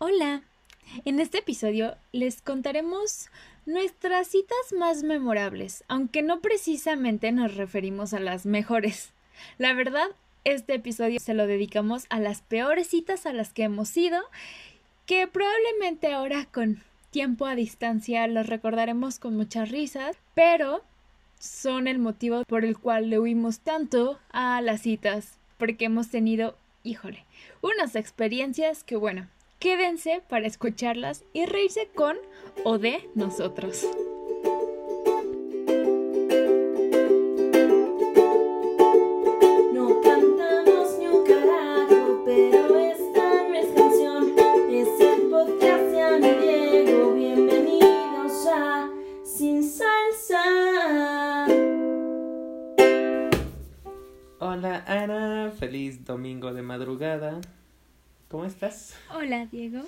[0.00, 0.42] Hola.
[1.04, 3.30] En este episodio les contaremos
[3.66, 9.10] nuestras citas más memorables, aunque no precisamente nos referimos a las mejores.
[9.58, 10.06] La verdad,
[10.44, 14.22] este episodio se lo dedicamos a las peores citas a las que hemos ido,
[15.04, 16.80] que probablemente ahora con
[17.10, 20.84] tiempo a distancia los recordaremos con muchas risas, pero
[21.40, 26.56] son el motivo por el cual le huimos tanto a las citas, porque hemos tenido,
[26.84, 27.24] híjole,
[27.62, 29.26] unas experiencias que bueno,
[29.58, 32.16] Quédense para escucharlas y reírse con
[32.62, 33.84] o de nosotros.
[39.72, 44.38] No cantamos ni un carajo, pero esta no es canción,
[44.70, 47.14] es el podcast de Ana y Diego.
[47.14, 48.88] Bienvenidos a
[49.24, 51.46] Sin Salsa.
[54.38, 57.40] Hola Ana, feliz domingo de madrugada.
[58.28, 58.94] ¿Cómo estás?
[59.14, 59.80] Hola Diego.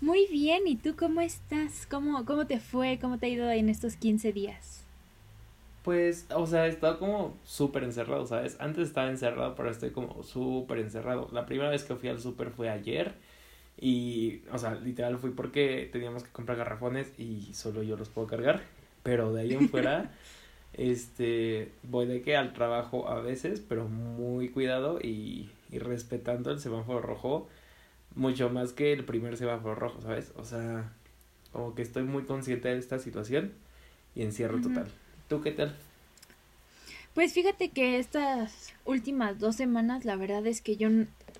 [0.00, 1.86] Muy bien, ¿y tú cómo estás?
[1.86, 2.98] ¿Cómo, cómo te fue?
[3.00, 4.82] ¿Cómo te ha ido en estos 15 días?
[5.84, 8.56] Pues, o sea, he estado como súper encerrado, ¿sabes?
[8.58, 11.28] Antes estaba encerrado, pero estoy como súper encerrado.
[11.32, 13.14] La primera vez que fui al súper fue ayer
[13.80, 18.26] y, o sea, literal fui porque teníamos que comprar garrafones y solo yo los puedo
[18.26, 18.62] cargar.
[19.04, 20.10] Pero de ahí en fuera,
[20.72, 26.60] este, voy de que al trabajo a veces, pero muy cuidado y, y respetando el
[26.60, 27.48] semáforo rojo
[28.14, 30.32] mucho más que el primer semáforo rojo, ¿sabes?
[30.36, 30.92] O sea,
[31.50, 33.52] como que estoy muy consciente de esta situación
[34.14, 34.86] y encierro total.
[35.28, 35.74] ¿Tú qué tal?
[37.14, 40.88] Pues fíjate que estas últimas dos semanas la verdad es que yo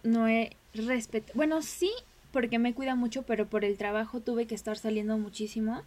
[0.02, 1.91] no he respetado, bueno sí,
[2.30, 5.83] porque me cuida mucho, pero por el trabajo tuve que estar saliendo muchísimo,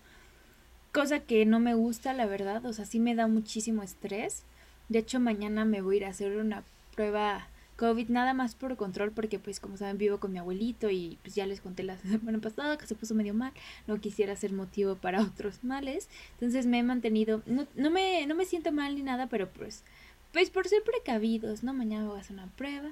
[0.92, 4.44] cosa que no me gusta la verdad, o sea, sí me da muchísimo estrés.
[4.90, 6.64] De hecho, mañana me voy a ir a hacer una
[6.96, 11.18] prueba COVID, nada más por control, porque pues como saben vivo con mi abuelito y
[11.22, 13.52] pues ya les conté la semana pasada que se puso medio mal,
[13.88, 18.36] no quisiera ser motivo para otros males, entonces me he mantenido, no, no me, no
[18.36, 19.84] me siento mal ni nada, pero pues,
[20.32, 21.74] pues por ser precavidos, ¿no?
[21.74, 22.92] Mañana voy a hacer una prueba,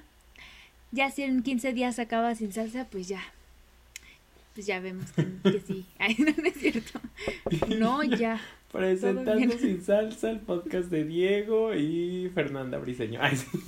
[0.91, 3.21] ya si en 15 días acaba sin salsa, pues ya,
[4.53, 6.99] pues ya vemos que, que sí, Ay, no, no es cierto,
[7.77, 8.39] no, ya,
[8.71, 13.19] Presentando sin salsa el podcast de Diego y Fernanda Briseño.
[13.21, 13.47] Ay, sí.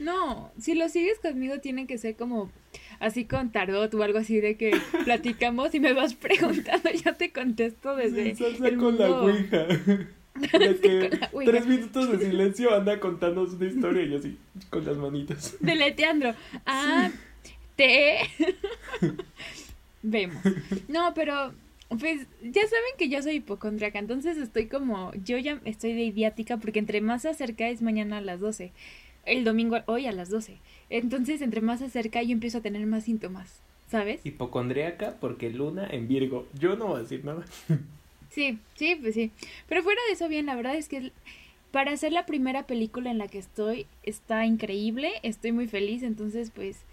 [0.00, 2.50] No, si lo sigues conmigo tiene que ser como
[3.00, 4.72] así con tarot o algo así de que
[5.04, 9.66] platicamos y me vas preguntando, yo te contesto desde Sin salsa el con la ouija.
[9.66, 10.06] De
[10.50, 10.60] Con
[11.20, 11.52] la ouija.
[11.52, 14.38] tres minutos de silencio anda contándonos una historia y yo así,
[14.70, 15.56] con las manitas.
[15.60, 16.34] Deleteando.
[16.64, 17.10] Ah,
[17.80, 18.18] te
[20.02, 20.42] vemos.
[20.88, 21.52] No, pero
[21.88, 26.58] pues ya saben que yo soy hipocondriaca, entonces estoy como yo ya estoy de idiática
[26.58, 28.72] porque entre más se acerca es mañana a las 12.
[29.24, 30.58] El domingo hoy a las 12.
[30.90, 34.24] Entonces, entre más se acerca yo empiezo a tener más síntomas, ¿sabes?
[34.24, 36.46] Hipocondriaca porque Luna en Virgo.
[36.58, 37.44] Yo no voy a decir nada.
[38.30, 39.30] Sí, sí, pues sí.
[39.68, 41.12] Pero fuera de eso, bien, la verdad es que
[41.70, 46.50] para hacer la primera película en la que estoy, está increíble, estoy muy feliz, entonces
[46.54, 46.84] pues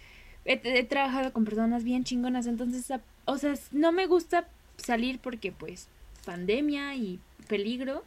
[0.47, 2.91] he, he trabajado con personas bien chingonas, entonces,
[3.25, 4.47] o sea, no me gusta
[4.78, 5.88] salir porque pues
[6.25, 8.03] pandemia y peligro,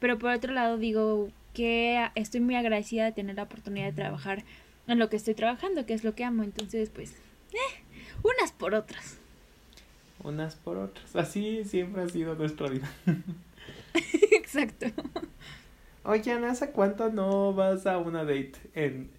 [0.00, 4.44] pero por otro lado digo que estoy muy agradecida de tener la oportunidad de trabajar
[4.86, 7.12] en lo que estoy trabajando, que es lo que amo, entonces pues,
[7.52, 7.82] eh,
[8.22, 9.18] unas por otras.
[10.22, 11.14] Unas por otras.
[11.16, 12.90] Así siempre ha sido nuestra vida.
[14.32, 14.86] Exacto.
[16.04, 19.10] Oye, Ana, ¿hace cuánto no vas a una date en,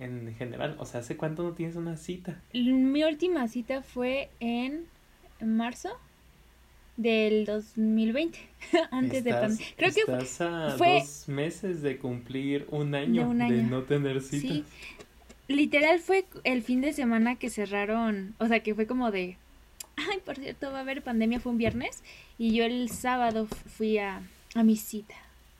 [0.00, 0.76] en general?
[0.78, 2.40] O sea, ¿hace cuánto no tienes una cita?
[2.52, 4.86] Mi última cita fue en
[5.40, 5.90] marzo
[6.96, 8.38] del 2020,
[8.90, 9.66] antes de pandemia.
[9.76, 13.62] Creo que fue, a fue- dos meses de cumplir un año de, un año.
[13.70, 14.48] no tener cita.
[14.48, 14.64] sí,
[15.46, 19.36] literal fue el fin de semana que cerraron, o sea, que fue como de,
[19.96, 22.02] ay, por cierto, va a haber pandemia, fue un viernes,
[22.36, 24.20] y yo el sábado fui a,
[24.54, 25.14] a mi cita.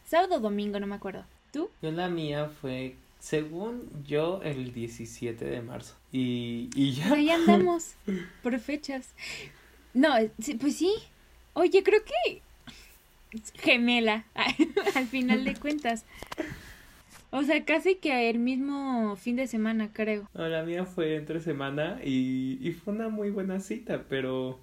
[0.07, 1.25] Sábado o domingo, no me acuerdo.
[1.53, 1.71] ¿Tú?
[1.83, 5.97] Yo la mía fue, según yo, el 17 de marzo.
[6.13, 7.13] Y, y ya.
[7.13, 7.95] Ahí andamos,
[8.43, 9.15] por fechas.
[9.95, 10.15] No,
[10.61, 10.93] pues sí.
[11.55, 12.43] Oye, creo que
[13.57, 14.25] gemela,
[14.95, 16.05] al final de cuentas.
[17.31, 20.29] O sea, casi que el mismo fin de semana, creo.
[20.35, 24.59] No, la mía fue entre semana y, y fue una muy buena cita, pero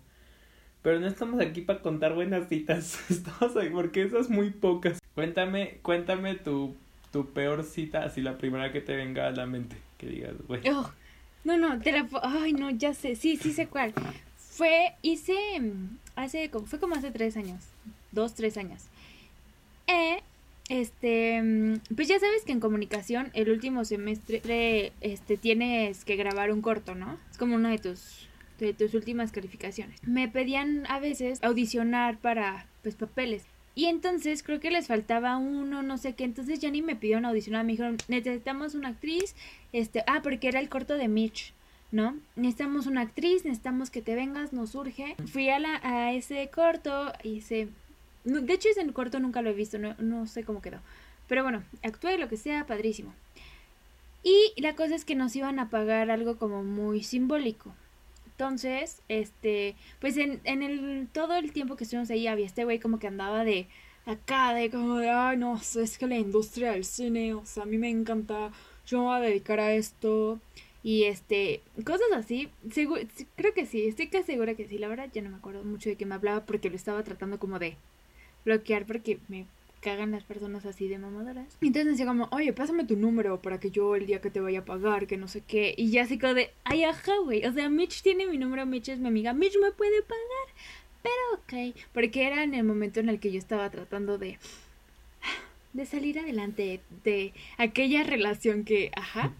[0.85, 4.99] pero no estamos aquí para contar buenas citas, estamos ahí porque esas muy pocas.
[5.15, 6.75] Cuéntame, cuéntame tu,
[7.15, 10.59] tu peor cita, así la primera que te venga a la mente, que digas, güey.
[10.69, 10.91] Oh,
[11.45, 12.05] no, no, te la...
[12.21, 13.93] Ay, no, ya sé, sí, sí sé cuál.
[14.35, 17.63] Fue, hice, mm, hace, fue como hace tres años,
[18.11, 18.87] dos, tres años.
[19.87, 20.23] Eh,
[20.67, 26.51] este, mm, pues ya sabes que en comunicación el último semestre este tienes que grabar
[26.51, 27.17] un corto, ¿no?
[27.31, 28.27] Es como una de tus
[28.59, 30.05] de tus últimas calificaciones.
[30.05, 33.45] Me pedían a veces audicionar para pues papeles.
[33.75, 36.23] Y entonces creo que les faltaba uno, no sé qué.
[36.23, 37.65] Entonces ya ni me pidieron audicionar.
[37.65, 39.35] Me dijeron, necesitamos una actriz.
[39.73, 41.53] Este, ah, porque era el corto de Mitch.
[41.91, 42.17] ¿no?
[42.35, 45.15] Necesitamos una actriz, necesitamos que te vengas, nos urge.
[45.31, 47.69] Fui a, la, a ese corto, hice...
[48.25, 50.79] De hecho, ese corto nunca lo he visto, no, no sé cómo quedó.
[51.27, 53.13] Pero bueno, actué, lo que sea, padrísimo.
[54.23, 57.73] Y la cosa es que nos iban a pagar algo como muy simbólico.
[58.37, 62.79] Entonces, este, pues en, en el, todo el tiempo que estuvimos ahí había este güey
[62.79, 63.67] como que andaba de
[64.05, 67.65] acá, de como de, ay, no, es que la industria del cine, o sea, a
[67.65, 68.51] mí me encanta,
[68.85, 70.39] yo me voy a dedicar a esto.
[70.83, 72.49] Y este, cosas así,
[73.35, 75.89] creo que sí, estoy casi segura que sí, la verdad ya no me acuerdo mucho
[75.89, 77.75] de que me hablaba porque lo estaba tratando como de
[78.43, 79.47] bloquear porque me
[79.85, 81.59] cagan las personas así de mamadoras.
[81.61, 84.61] Entonces decía como, oye, pásame tu número para que yo el día que te vaya
[84.61, 85.75] a pagar, que no sé qué.
[85.77, 87.45] Y ya así como de, ay, ajá, güey.
[87.45, 90.47] O sea, Mitch tiene mi número, Mitch es mi amiga, Mitch me puede pagar.
[91.03, 94.39] Pero ok, porque era en el momento en el que yo estaba tratando de
[95.73, 99.33] de salir adelante de aquella relación que, ajá.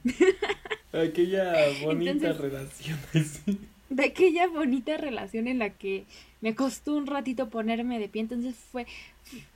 [0.91, 3.00] aquella bonita relación.
[3.88, 6.06] De aquella bonita relación en la que
[6.45, 8.21] me costó un ratito ponerme de pie.
[8.21, 8.86] Entonces fue,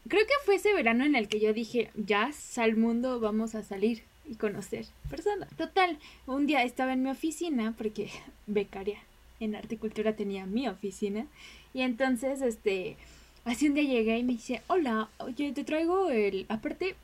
[0.08, 3.62] creo que fue ese verano en el que yo dije, ya, al mundo, vamos a
[3.62, 5.56] salir y conocer personas.
[5.56, 8.10] Total, un día estaba en mi oficina, porque
[8.48, 8.98] becaria
[9.40, 11.28] en articultura tenía mi oficina,
[11.76, 12.98] y entonces, este,
[13.46, 16.48] así un día llegué y me dice, hola, oye, te traigo el...
[16.50, 16.96] Aparte,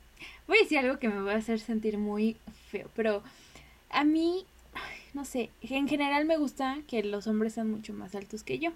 [0.48, 2.36] voy a decir algo que me va a hacer sentir muy
[2.72, 3.22] feo, pero
[3.90, 4.46] a mí,
[5.14, 8.72] no sé, en general me gusta que los hombres sean mucho más altos que yo.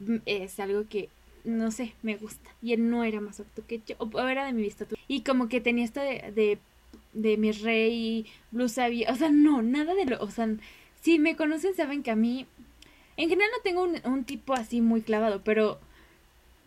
[0.00, 1.08] Mm, es algo que
[1.46, 2.50] no sé, me gusta.
[2.60, 5.00] Y él no era más alto que yo, o era de mi estatura.
[5.08, 6.58] Y como que tenía esto de, de,
[7.12, 10.48] de mi rey, blusa, o sea, no, nada de lo, o sea,
[11.00, 12.46] si me conocen saben que a mí,
[13.16, 15.78] en general no tengo un, un tipo así muy clavado, pero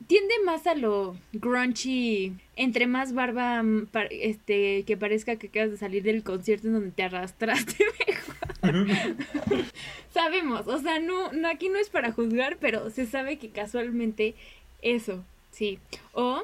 [0.07, 3.63] tiende más a lo grunchy, entre más barba
[4.11, 8.28] este que parezca que acabas de salir del concierto en donde te arrastraste mejor.
[10.13, 14.35] Sabemos, o sea, no, no aquí no es para juzgar, pero se sabe que casualmente
[14.81, 15.79] eso, sí.
[16.13, 16.43] O,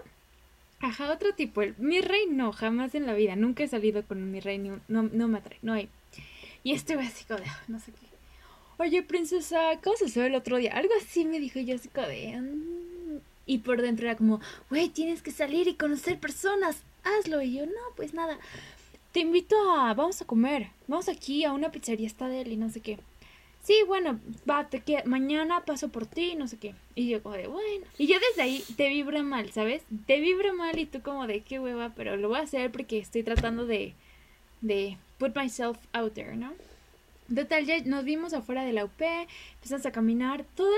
[0.79, 1.61] ajá, otro tipo.
[1.61, 3.35] El, mi rey no, jamás en la vida.
[3.35, 5.89] Nunca he salido con mi rey, no, no me atrae, no hay.
[6.63, 8.07] Y este básico de, no sé qué.
[8.77, 10.73] Oye, princesa, ¿cómo se el otro día?
[10.75, 12.41] Algo así me dijo yo así de...
[12.41, 13.19] Mm".
[13.45, 17.41] Y por dentro era como, güey, tienes que salir y conocer personas, hazlo.
[17.41, 18.39] Y yo, no, pues nada.
[19.15, 20.67] Te invito a, vamos a comer.
[20.89, 22.99] Vamos aquí a una pizzería, está de él y no sé qué
[23.65, 24.19] sí, bueno,
[24.49, 26.75] va, te mañana paso por ti, no sé qué.
[26.93, 27.85] Y yo como de, bueno.
[27.97, 29.83] Y yo desde ahí te vibra mal, ¿sabes?
[30.05, 32.99] Te vibra mal y tú como de, qué hueva, pero lo voy a hacer porque
[32.99, 33.95] estoy tratando de,
[34.61, 36.53] de put myself out there, ¿no?
[37.33, 39.01] Total, ya nos vimos afuera de la UP,
[39.55, 40.69] empezamos a caminar, todo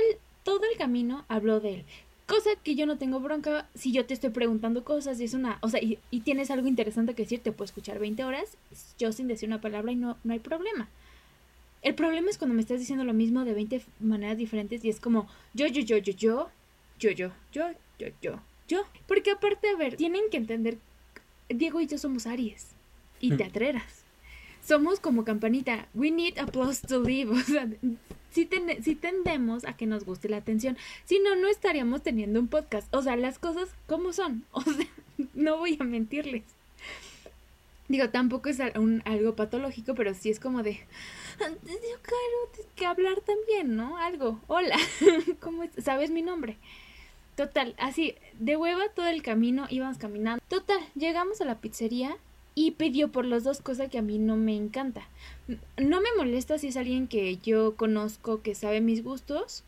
[0.43, 1.85] todo el camino habló de él.
[2.27, 5.59] Cosa que yo no tengo bronca si yo te estoy preguntando cosas y es una,
[5.61, 8.57] o sea, y, y tienes algo interesante que decir, te puedo escuchar 20 horas,
[8.99, 10.89] yo sin decir una palabra y no, no hay problema.
[11.83, 14.99] El problema es cuando me estás diciendo lo mismo de 20 maneras diferentes y es
[14.99, 16.49] como yo, yo, yo, yo, yo,
[16.99, 18.83] yo, yo, yo, yo, yo, yo.
[19.07, 20.79] Porque aparte, a ver, tienen que entender,
[21.47, 22.67] Diego y yo somos Aries
[23.21, 24.03] y te atreras.
[24.67, 27.31] Somos como campanita, we need applause to live.
[27.31, 27.69] O sea,
[28.31, 30.77] si tendemos a que nos guste la atención.
[31.05, 32.93] Si no, no estaríamos teniendo un podcast.
[32.93, 34.43] O sea, las cosas como son.
[34.51, 34.85] O sea,
[35.33, 36.43] no voy a mentirles.
[37.87, 40.73] Digo, tampoco es algo patológico, pero sí es como de,
[41.39, 43.97] yo claro, que hablar también, ¿no?
[43.97, 44.41] Algo.
[44.47, 44.77] Hola,
[45.39, 45.71] ¿cómo es?
[45.81, 46.57] ¿Sabes mi nombre?
[47.37, 50.43] Total, así, de hueva todo el camino íbamos caminando.
[50.49, 52.17] Total, llegamos a la pizzería
[52.57, 55.07] y pidió por las dos cosas que a mí no me encanta.
[55.77, 59.63] No me molesta si es alguien que yo conozco que sabe mis gustos.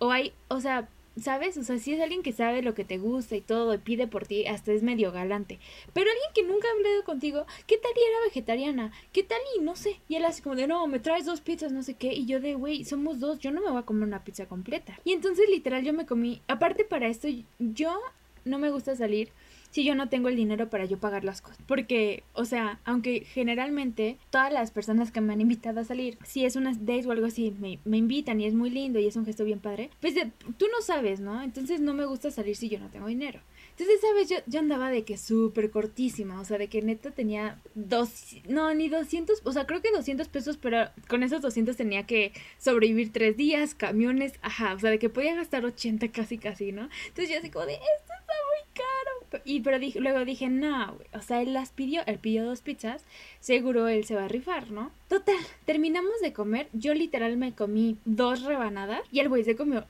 [0.00, 0.88] O hay, o sea,
[1.22, 1.56] ¿sabes?
[1.56, 4.08] O sea, si es alguien que sabe lo que te gusta y todo y pide
[4.08, 5.60] por ti, hasta es medio galante.
[5.92, 8.92] Pero alguien que nunca ha hablado contigo, ¿qué tal y era vegetariana?
[9.12, 10.00] ¿Qué tal y no sé?
[10.08, 12.12] Y él así como de, no, me traes dos pizzas, no sé qué.
[12.12, 14.98] Y yo de, güey, somos dos, yo no me voy a comer una pizza completa.
[15.04, 17.28] Y entonces literal yo me comí, aparte para esto,
[17.60, 17.96] yo
[18.44, 19.30] no me gusta salir
[19.76, 21.58] si yo no tengo el dinero para yo pagar las cosas.
[21.66, 26.46] Porque, o sea, aunque generalmente todas las personas que me han invitado a salir, si
[26.46, 29.16] es unas days o algo así, me, me invitan y es muy lindo y es
[29.16, 30.14] un gesto bien padre, pues
[30.56, 31.42] tú no sabes, ¿no?
[31.42, 33.40] Entonces no me gusta salir si yo no tengo dinero.
[33.72, 34.30] Entonces, ¿sabes?
[34.30, 38.72] Yo, yo andaba de que súper cortísima, o sea, de que neta tenía dos, no,
[38.72, 43.12] ni 200, o sea, creo que 200 pesos, pero con esos 200 tenía que sobrevivir
[43.12, 46.88] tres días, camiones, ajá, o sea, de que podía gastar 80 casi, casi, ¿no?
[47.08, 50.96] Entonces yo así como de, esto está muy caro Y pero dije, luego dije, no.
[51.12, 53.04] O sea, él las pidió, él pidió dos pizzas.
[53.40, 54.90] Seguro él se va a rifar, ¿no?
[55.08, 56.68] Total, terminamos de comer.
[56.72, 59.86] Yo literal me comí dos rebanadas y el güey se comió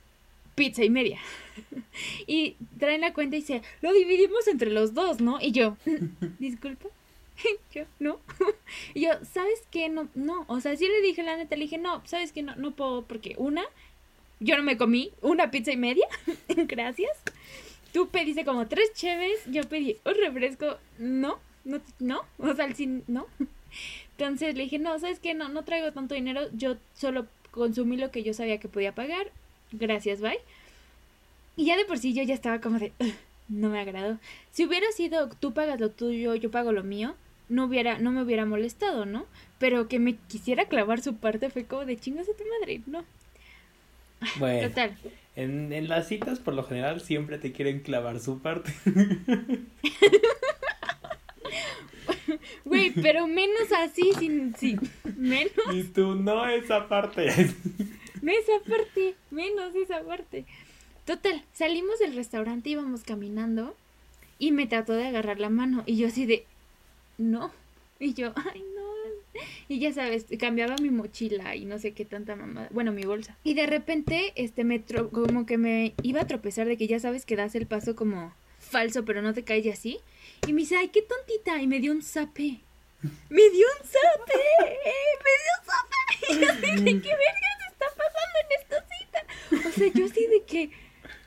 [0.55, 1.19] pizza y media.
[2.27, 5.39] y traen la cuenta y dice, lo dividimos entre los dos, ¿no?
[5.39, 5.77] Y yo,
[6.39, 6.89] disculpa.
[7.73, 8.19] yo, no.
[8.93, 9.89] y yo, ¿sabes qué?
[9.89, 10.45] No, no.
[10.47, 12.41] O sea, sí le dije la neta, le dije, no, ¿sabes qué?
[12.41, 13.63] No, no puedo porque una,
[14.39, 16.07] yo no me comí una pizza y media.
[16.47, 17.11] Gracias.
[17.93, 20.77] Tú pediste como tres cheves, yo pedí un refresco.
[20.97, 22.21] No, no, no.
[22.37, 23.27] O sea, sí, no.
[24.11, 25.33] Entonces le dije, no, ¿sabes qué?
[25.33, 26.41] No, no traigo tanto dinero.
[26.53, 29.31] Yo solo consumí lo que yo sabía que podía pagar.
[29.71, 30.39] Gracias, bye.
[31.55, 33.13] Y ya de por sí yo ya estaba como de, "Ugh,
[33.49, 34.19] no me agradó.
[34.51, 37.15] Si hubiera sido tú pagas lo tuyo, yo pago lo mío,
[37.49, 39.25] no hubiera, no me hubiera molestado, ¿no?
[39.59, 43.03] Pero que me quisiera clavar su parte fue como de chingas a tu madre, no.
[44.39, 44.97] Bueno, Total.
[45.37, 48.73] En, en las citas por lo general siempre te quieren clavar su parte.
[52.65, 54.79] Güey, pero menos así, sin, sin,
[55.15, 57.27] menos, y tú no esa parte.
[58.21, 60.45] no esa parte, menos esa parte.
[61.05, 63.75] Total, salimos del restaurante, íbamos caminando
[64.39, 66.45] y me trató de agarrar la mano y yo así de,
[67.17, 67.51] no.
[67.99, 68.76] Y yo, ay, no.
[69.69, 73.37] Y ya sabes, cambiaba mi mochila y no sé qué tanta mamá, bueno, mi bolsa.
[73.43, 77.25] Y de repente, este, me como que me iba a tropezar de que ya sabes
[77.25, 79.99] que das el paso como falso, pero no te caes así.
[80.47, 81.61] Y me dice, ay, qué tontita.
[81.61, 82.61] Y me dio un zape.
[83.29, 84.39] Me dio un zape.
[85.25, 85.97] Me dio un zape.
[86.29, 89.67] Y yo de, ¿qué vergas está pasando en esta cita?
[89.69, 90.71] O sea, yo así de que,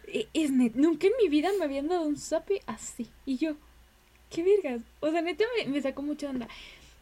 [0.09, 3.09] eh, es nunca en mi vida me habían dado un zape así.
[3.25, 3.57] Y yo,
[4.31, 4.81] ¿qué vergas?
[5.01, 6.49] O sea, neta me, me sacó mucha onda.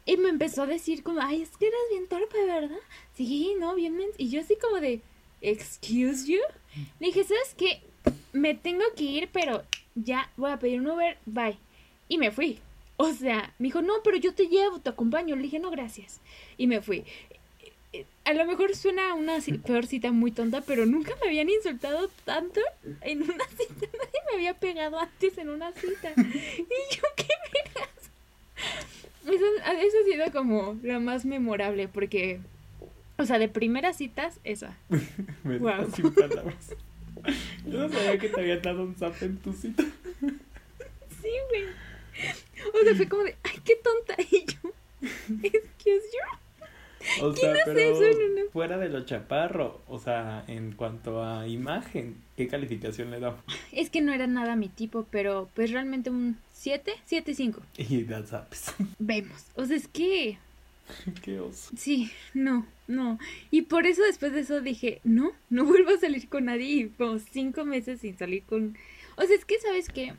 [0.08, 2.78] Y me empezó a decir como, ay, es que eres bien torpe, ¿verdad?
[3.14, 4.14] Sí, no, bien mens-".
[4.16, 5.02] Y yo así como de,
[5.42, 6.40] excuse you.
[6.98, 7.82] Le dije, ¿sabes qué?
[8.32, 11.58] Me tengo que ir, pero ya voy a pedir un Uber, bye.
[12.08, 12.58] Y me fui.
[12.96, 15.36] O sea, me dijo, no, pero yo te llevo, te acompaño.
[15.36, 16.22] Le dije, no, gracias.
[16.56, 17.04] Y me fui.
[18.24, 22.62] A lo mejor suena una peor cita muy tonta, pero nunca me habían insultado tanto
[23.02, 23.74] en una cita.
[23.92, 26.14] Nadie me había pegado antes en una cita.
[26.16, 27.28] Y yo, qué.
[29.38, 29.46] Eso,
[29.80, 32.40] eso ha sido como la más memorable, porque,
[33.18, 34.76] o sea, de primeras citas, esa.
[35.44, 35.90] Me Wow.
[35.94, 36.74] sin palabras.
[37.66, 39.84] Yo no sabía que te habían dado un zap en tu cita.
[41.22, 41.64] Sí, güey.
[42.74, 44.16] O sea, fue como de, ay, qué tonta.
[44.30, 44.72] Y yo,
[45.42, 46.38] excuse you.
[47.22, 51.22] O ¿Quién sea, pero eso en una- fuera de lo chaparro, o sea, en cuanto
[51.24, 53.40] a imagen, ¿qué calificación le damos?
[53.72, 57.60] Es que no era nada mi tipo, pero pues realmente un 7, 7, 5.
[57.76, 58.74] Y da zaps.
[58.98, 59.44] Vemos.
[59.54, 60.38] O sea, es que
[61.22, 61.70] Qué oso.
[61.76, 63.18] sí, no, no.
[63.50, 66.66] Y por eso después de eso dije, no, no vuelvo a salir con nadie.
[66.66, 68.76] Y como cinco meses sin salir con...
[69.16, 70.14] O sea, es que, ¿sabes qué?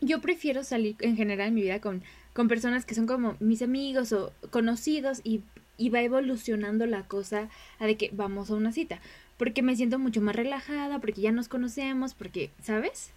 [0.00, 3.60] Yo prefiero salir en general en mi vida con, con personas que son como mis
[3.60, 5.42] amigos o conocidos y,
[5.80, 9.00] y va evolucionando la cosa a de que vamos a una cita.
[9.38, 13.12] Porque me siento mucho más relajada, porque ya nos conocemos, porque, ¿sabes?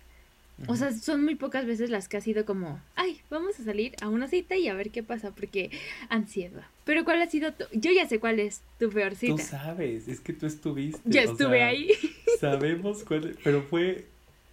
[0.67, 3.95] O sea, son muy pocas veces las que ha sido como, ay, vamos a salir
[4.01, 5.71] a una cita y a ver qué pasa, porque
[6.09, 6.63] ansiedad.
[6.85, 7.65] Pero ¿cuál ha sido tu...
[7.73, 9.43] Yo ya sé cuál es tu peor Tú cita.
[9.43, 11.01] sabes, es que tú estuviste.
[11.03, 11.89] Yo estuve sea, ahí.
[12.39, 14.05] Sabemos cuál, pero fue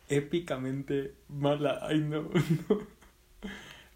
[0.08, 1.78] épicamente mala.
[1.82, 2.22] Ay, no,
[2.68, 2.99] no.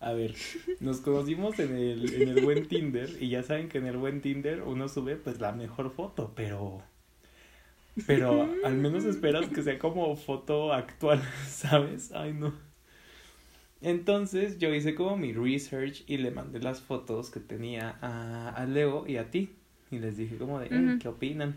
[0.04, 0.37] A ver,
[0.78, 4.20] nos conocimos en el, en el buen Tinder y ya saben que en el buen
[4.20, 6.82] Tinder uno sube pues la mejor foto, pero...
[8.06, 12.12] Pero al menos esperas que sea como foto actual, ¿sabes?
[12.12, 12.52] Ay, no.
[13.80, 18.66] Entonces yo hice como mi research y le mandé las fotos que tenía a, a
[18.66, 19.50] Leo y a ti.
[19.90, 20.99] Y les dije como de, "Ey, Ujú.
[20.99, 21.56] ¿qué opinan?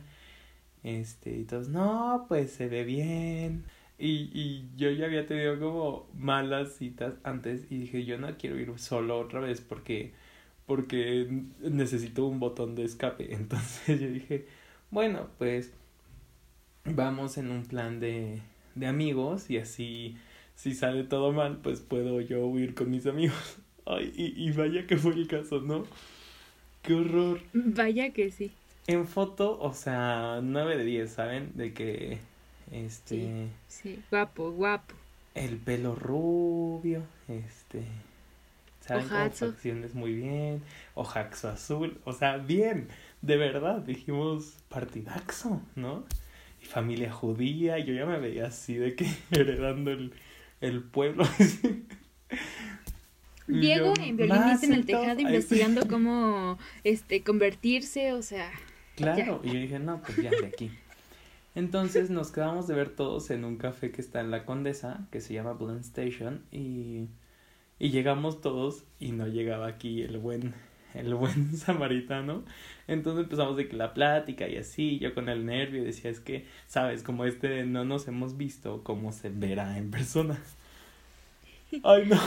[0.84, 3.66] Este, y todos, no, pues se ve bien.
[4.00, 8.60] Y, y yo ya había tenido como malas citas antes y dije, yo no quiero
[8.60, 10.14] ir solo otra vez porque,
[10.66, 11.28] porque
[11.62, 13.34] necesito un botón de escape.
[13.34, 14.46] Entonces yo dije,
[14.92, 15.72] bueno, pues
[16.86, 18.42] vamos en un plan de,
[18.76, 20.16] de amigos y así
[20.58, 23.58] si sale todo mal, pues puedo yo huir con mis amigos.
[23.86, 25.86] Ay, y, y vaya que fue el caso, ¿no?
[26.82, 27.40] Qué horror.
[27.54, 28.52] Vaya que sí.
[28.88, 31.52] En foto, o sea, 9 de 10, ¿saben?
[31.56, 32.20] De que,
[32.72, 34.96] este, Sí, guapo, guapo.
[35.36, 37.84] el pelo rubio, este,
[38.82, 39.08] ¿saben?
[39.34, 40.64] Facciones muy bien,
[40.96, 42.88] ojaxo azul, o sea, bien,
[43.22, 46.06] de verdad, dijimos partidaxo, ¿no?
[46.62, 50.14] Y familia judía, yo ya me veía así de que heredando el,
[50.62, 51.24] el pueblo.
[53.48, 55.26] Diego yo, en violinista en el "Más tejado entonces".
[55.26, 58.52] investigando cómo este convertirse, o sea,
[58.96, 60.72] Claro, y yo dije, no, pues ya de aquí.
[61.58, 65.22] Entonces nos quedamos de ver todos en un café que está en la Condesa, que
[65.22, 67.08] se llama Blend Station, y,
[67.80, 70.54] y llegamos todos y no llegaba aquí el buen,
[70.94, 72.44] el buen samaritano.
[72.88, 76.46] Entonces empezamos de que la plática y así, yo con el nervio decía, es que,
[76.68, 80.40] sabes, como este no nos hemos visto, cómo se verá en persona.
[81.84, 82.22] Ay, no.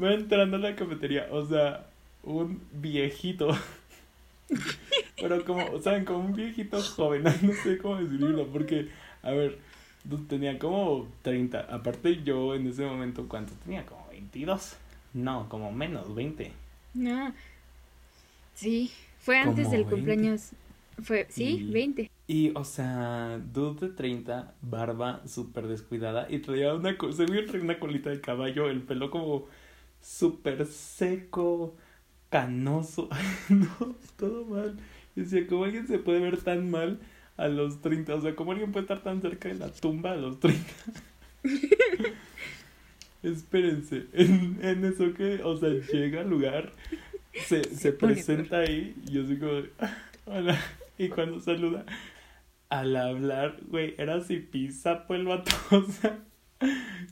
[0.00, 1.88] Va entrando a la cafetería, o sea,
[2.22, 3.48] un viejito.
[5.20, 6.04] Pero como, ¿saben?
[6.04, 8.88] Como un viejito joven, no sé cómo describirlo, porque,
[9.22, 9.58] a ver,
[10.28, 11.60] tenía como 30.
[11.60, 13.86] Aparte yo en ese momento, ¿cuánto tenía?
[13.86, 14.76] Como 22.
[15.14, 16.52] No, como menos, 20.
[16.94, 17.34] No.
[18.54, 19.90] Sí, fue antes del 20.
[19.90, 20.50] cumpleaños.
[21.02, 22.10] Fue, sí, Y- 20.
[22.26, 27.78] Y, o sea, dude de 30, barba súper descuidada y traía una, yo traía una
[27.78, 29.44] colita de caballo, el pelo como
[30.00, 31.76] súper seco,
[32.30, 33.08] canoso,
[33.50, 34.78] no, todo mal.
[35.16, 37.00] Decía, ¿cómo alguien se puede ver tan mal
[37.36, 38.14] a los 30?
[38.14, 40.64] O sea, ¿cómo alguien puede estar tan cerca de la tumba a los 30?
[43.22, 46.72] Espérense, en, en eso que, o sea, llega al lugar,
[47.46, 49.48] se, se pone presenta ahí y yo digo,
[50.26, 50.58] hola,
[50.98, 51.86] y cuando saluda,
[52.68, 56.18] al hablar, güey, era zipizapo el vato, o sea,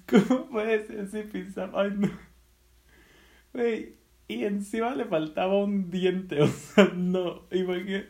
[0.07, 1.79] ¿cómo puede ser zipizapo?
[1.79, 2.11] Ay, no.
[3.53, 3.95] Güey,
[4.35, 8.09] y encima le faltaba un diente, o sea, no, imagínate,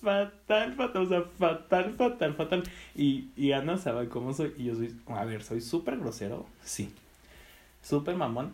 [0.00, 2.62] fatal, fatal, o sea, fatal, fatal, fatal.
[2.94, 6.92] Y, y Ana sabe cómo soy, y yo soy, a ver, soy súper grosero, sí.
[7.82, 8.52] Súper mamón,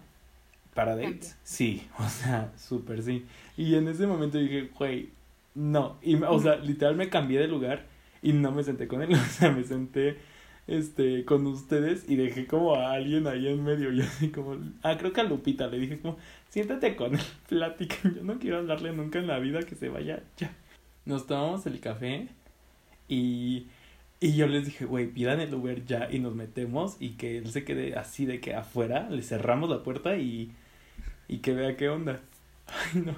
[0.74, 3.26] para dates, sí, o sea, súper sí.
[3.56, 5.10] Y en ese momento dije, güey,
[5.54, 7.86] no, y, o sea, literal me cambié de lugar
[8.22, 10.18] y no me senté con él, o sea, me senté
[10.66, 14.96] este con ustedes y dejé como a alguien ahí en medio y así como ah
[14.98, 16.16] creo que a Lupita le dije como
[16.50, 20.22] siéntate con él platican yo no quiero hablarle nunca en la vida que se vaya
[20.36, 20.50] ya
[21.04, 22.28] nos tomamos el café
[23.08, 23.66] y
[24.18, 27.50] y yo les dije güey pidan el Uber ya y nos metemos y que él
[27.50, 30.50] se quede así de que afuera le cerramos la puerta y
[31.28, 32.20] y que vea qué onda
[32.66, 33.14] ay no.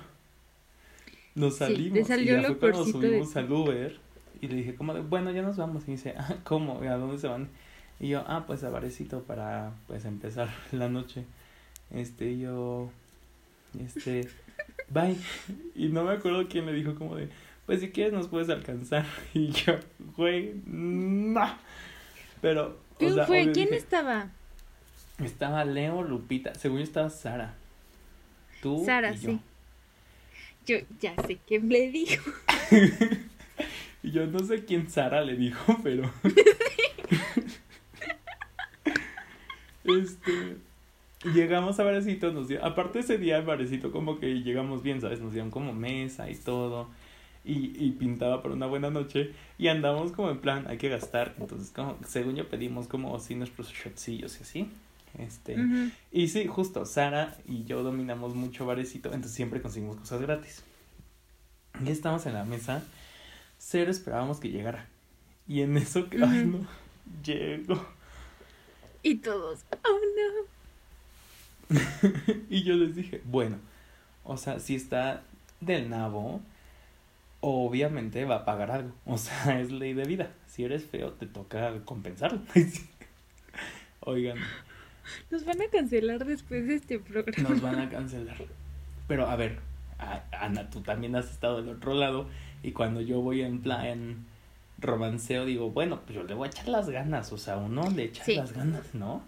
[1.35, 3.97] Nos Sí, salimos y ya fue cuando de- subimos al Uber
[4.41, 5.87] y le dije como de, bueno, ya nos vamos.
[5.89, 6.81] Y dice, ah, ¿cómo?
[6.83, 7.49] ¿A dónde se van?
[8.01, 11.25] Y yo, ah, pues a Varecito para, pues, empezar la noche.
[11.91, 12.91] Este, y yo,
[13.79, 14.29] este,
[14.89, 15.17] bye.
[15.75, 17.29] Y no me acuerdo quién le dijo como de,
[17.67, 19.07] pues si quieres nos puedes alcanzar.
[19.35, 19.75] Y yo,
[20.17, 21.49] güey, no.
[22.41, 23.43] Pero, o ¿Quién sea, fue?
[23.53, 24.31] ¿Quién dije, estaba?
[25.23, 27.55] Estaba Leo, Lupita, según yo estaba Sara.
[28.63, 29.31] Tú Sara, y yo.
[29.31, 29.41] sí.
[30.67, 32.31] Yo ya sé quién le dijo.
[34.03, 36.11] Y yo no sé quién Sara le dijo, pero.
[39.85, 40.57] este.
[41.35, 42.65] Llegamos a Varecito, nos dio.
[42.65, 45.21] Aparte ese día Varecito, como que llegamos bien, ¿sabes?
[45.21, 46.89] Nos dieron como mesa y todo.
[47.45, 49.33] Y, y pintaba para una buena noche.
[49.59, 51.35] Y andamos como en plan, hay que gastar.
[51.39, 54.71] Entonces, como, según yo pedimos como así nuestros shotcillos y así.
[55.17, 55.57] Este.
[56.13, 60.63] Y sí, justo, Sara y yo dominamos mucho barecito, entonces siempre conseguimos cosas gratis.
[61.85, 62.85] Y estamos en la mesa,
[63.59, 64.87] cero esperábamos que llegara.
[65.47, 66.59] Y en eso que, ay Ujú.
[66.59, 66.69] no,
[67.25, 67.87] llegó.
[69.03, 70.01] Y todos, oh
[71.71, 71.77] no.
[72.51, 73.59] y yo les dije, bueno,
[74.25, 75.23] o sea, si está
[75.61, 76.41] del nabo,
[77.41, 78.93] obviamente va a pagar algo.
[79.07, 80.33] O sea, es ley de vida.
[80.47, 82.41] Si eres feo, te toca compensarlo.
[84.01, 84.39] Oigan,
[85.31, 87.49] Nos van a cancelar después de este programa.
[87.49, 88.39] Nos van a cancelar.
[89.07, 89.59] Pero a ver,
[89.99, 92.29] a- Ana, tú también has estado del otro lado
[92.63, 94.25] y cuando yo voy en plan
[94.81, 98.05] romanceo digo, bueno, pues yo le voy a echar las ganas, o sea, uno le
[98.05, 98.35] echa Sí.
[98.37, 99.23] las ganas, ¿no?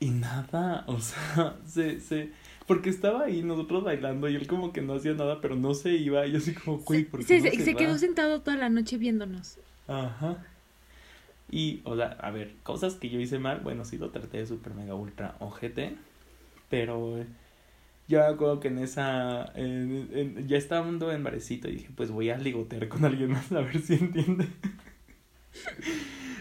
[0.00, 2.30] Y nada, o sea, se, se,
[2.66, 5.92] porque estaba ahí nosotros bailando y él como que no hacía nada, pero no se
[5.92, 7.98] iba y yo así como, güey, ¿por qué se, no se- se se va?" quedó
[7.98, 9.58] sentado toda la noche viéndonos.
[9.86, 10.38] Ajá.
[11.50, 14.46] Y, o sea, a ver, cosas que yo hice mal, bueno, sí lo traté de
[14.46, 15.94] super mega ultra ojete,
[16.68, 17.24] pero
[18.08, 22.10] yo me acuerdo que en esa, en- en- ya estando en barecito y dije, pues
[22.10, 24.46] voy a ligotear con alguien más a ver si entiende.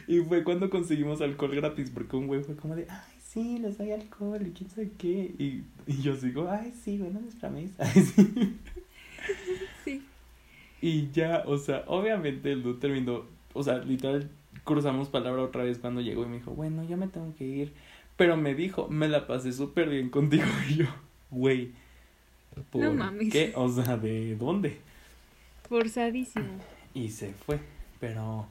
[0.08, 3.78] y fue cuando conseguimos alcohol gratis, porque un güey fue como de, ay, sí, les
[3.78, 5.34] doy alcohol y quién sabe qué.
[5.40, 7.84] Y, y yo sigo, ay, sí, bueno, nuestra mesa.
[7.96, 8.58] Ay, sí.
[9.84, 10.06] Sí.
[10.82, 13.24] Y ya, o sea, obviamente el dude terminó,
[13.54, 14.30] o sea, literal,
[14.66, 17.74] cruzamos palabra otra vez cuando llegó y me dijo, bueno, ya me tengo que ir.
[18.18, 20.44] Pero me dijo, me la pasé súper bien contigo.
[20.70, 20.86] Y yo,
[21.34, 21.72] güey,
[22.72, 23.32] ¿por No mames.
[23.32, 23.54] qué?
[23.56, 24.80] O sea, ¿de dónde?
[25.68, 26.60] Forzadísimo.
[26.94, 27.60] Y se fue,
[28.00, 28.48] pero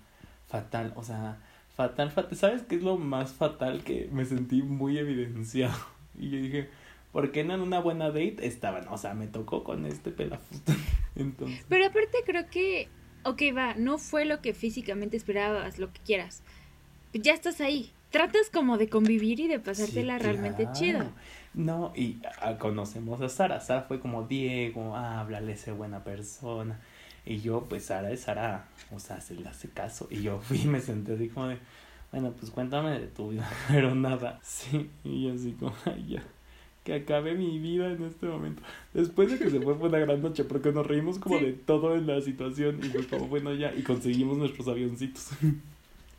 [0.48, 1.38] fatal, o sea,
[1.76, 2.36] fatal, fatal.
[2.36, 3.84] ¿Sabes qué es lo más fatal?
[3.84, 5.78] Que me sentí muy evidenciado.
[6.18, 6.68] Y yo dije,
[7.10, 8.86] ¿por qué no en una buena date estaban?
[8.88, 10.72] O sea, me tocó con este pelafusto.
[11.16, 12.88] Entonces, Pero aparte creo que
[13.24, 16.42] ok, va, no fue lo que físicamente esperabas, lo que quieras.
[17.14, 17.90] Ya estás ahí.
[18.10, 20.78] Tratas como de convivir y de pasártela Sí, realmente claro.
[20.78, 21.12] chido.
[21.54, 23.60] No, y ah, conocemos a Sara.
[23.60, 26.80] Sara fue como Diego, háblale, sé buena persona.
[27.26, 30.08] Y yo, pues Sara es Sara, o sea, se le hace caso.
[30.10, 31.58] Y yo fui y me senté así como de,
[32.10, 34.40] bueno, pues cuéntame de tu vida, pero nada.
[34.42, 36.22] Sí, y yo así como, ay, ya,
[36.84, 38.62] que acabe mi vida en este momento.
[38.94, 41.44] Después de que se fue, fue una gran noche, porque nos reímos como Sí.
[41.44, 42.80] de todo en la situación.
[42.82, 45.30] Y fue como, bueno, ya, y conseguimos nuestros avioncitos.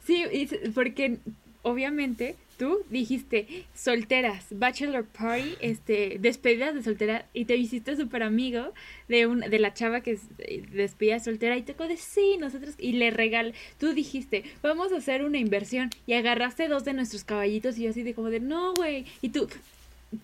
[0.05, 1.19] Sí, y porque
[1.63, 8.73] obviamente tú dijiste solteras, bachelor party, este, despedidas de soltera y te hiciste súper amigo
[9.07, 12.93] de un, de la chava que eh, despedida soltera y te de sí, nosotros y
[12.93, 17.77] le regal, tú dijiste, vamos a hacer una inversión y agarraste dos de nuestros caballitos
[17.77, 19.47] y yo así de como de no, güey, y tú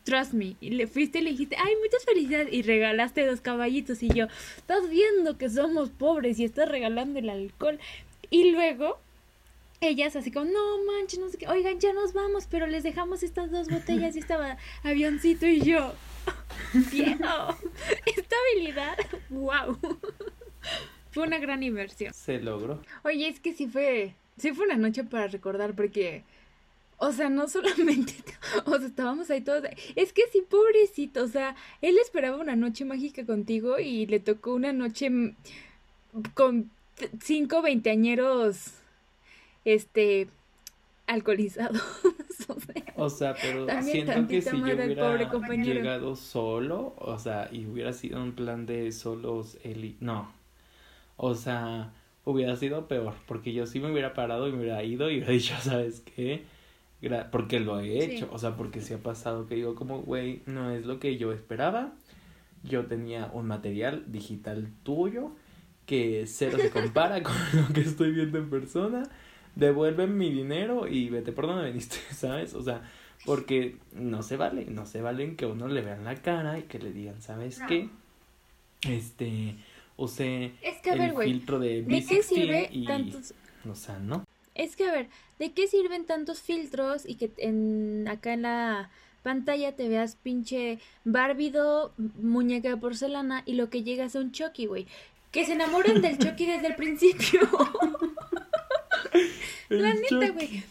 [0.04, 4.04] Trust me, y le fuiste y le dijiste, ay, muchas felicidades, y regalaste dos caballitos,
[4.04, 7.80] y yo, estás viendo que somos pobres y estás regalando el alcohol,
[8.30, 9.00] y luego
[9.82, 13.24] ellas así como, no manches, no sé qué, oigan, ya nos vamos, pero les dejamos
[13.24, 15.94] estas dos botellas y estaba avioncito y yo,
[16.90, 17.58] ¡Cielo!
[18.06, 18.98] Esta habilidad,
[19.30, 19.78] wow.
[21.12, 22.14] Fue una gran inversión.
[22.14, 22.82] Se logró.
[23.04, 26.24] Oye, es que sí fue, sí fue una noche para recordar porque,
[26.98, 28.14] o sea, no solamente,
[28.66, 29.64] o sea, estábamos ahí todos,
[29.96, 34.54] es que sí, pobrecito, o sea, él esperaba una noche mágica contigo y le tocó
[34.54, 35.36] una noche mm,
[36.36, 36.70] con
[37.22, 38.74] cinco veinteañeros,
[39.66, 40.28] este,
[41.08, 41.82] alcoholizados,
[42.96, 43.36] o sea.
[43.42, 44.86] Pero También siento que si yo hubiera
[45.64, 49.96] llegado solo, o sea, y hubiera sido un plan de solos y...
[50.00, 50.32] No.
[51.18, 51.92] O sea,
[52.24, 55.32] hubiera sido peor, porque yo sí me hubiera parado y me hubiera ido y hubiera
[55.34, 56.44] dicho, ¿sabes qué?
[57.02, 58.32] Gra- Porque lo he hecho, Sí.
[58.32, 61.32] o sea, porque sí ha pasado que digo como, güey, no es lo que yo
[61.34, 61.94] esperaba.
[62.64, 65.32] Yo tenía un material digital tuyo
[65.86, 69.04] que cero se compara con lo que estoy viendo en persona.
[69.60, 72.54] Devuelven mi dinero y vete por donde veniste, ¿sabes?
[72.54, 72.82] O sea,
[73.26, 76.80] porque no se vale, no se valen que uno le vean la cara y que
[76.80, 77.90] le digan, ¿sabes qué?
[78.88, 79.56] Este,
[79.98, 83.34] usé Es que a el filtro de ¿de qué B16 sirve y, tantos?
[83.70, 84.24] o sea, ¿no?
[84.56, 88.90] Es que a ver, ¿de qué sirven tantos filtros y que en acá en la
[89.24, 94.66] pantalla te veas pinche bárbido, muñeca de porcelana y lo que llega es un Chucky,
[94.66, 94.88] güey?
[95.32, 97.42] Que se enamoren del Chucky desde el principio.
[99.70, 100.64] La neta, güey.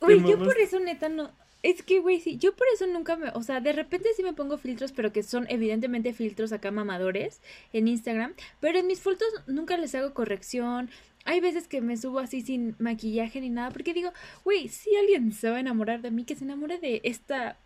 [0.00, 1.30] Güey, yo por eso neta no.
[1.62, 3.30] Es que, güey, sí, yo por eso nunca me.
[3.30, 7.40] O sea, de repente sí me pongo filtros, pero que son evidentemente filtros acá mamadores
[7.72, 8.34] en Instagram.
[8.60, 10.90] Pero en mis fotos nunca les hago corrección.
[11.24, 14.12] Hay veces que me subo así sin maquillaje ni nada, porque digo,
[14.44, 17.56] güey, si alguien se va a enamorar de mí, que se enamore de esta.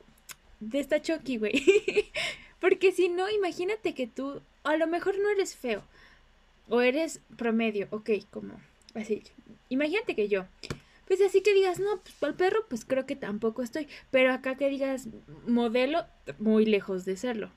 [0.61, 1.61] de esta Chucky, güey.
[2.61, 4.43] porque si no, imagínate que tú.
[4.63, 5.83] A lo mejor no eres feo.
[6.69, 8.61] O eres promedio, ok, como
[8.99, 9.23] así.
[9.69, 10.47] Imagínate que yo.
[11.07, 13.89] Pues así que digas, no, pues para el perro, pues creo que tampoco estoy.
[14.11, 15.09] Pero acá que digas
[15.47, 16.05] modelo,
[16.39, 17.51] muy lejos de serlo.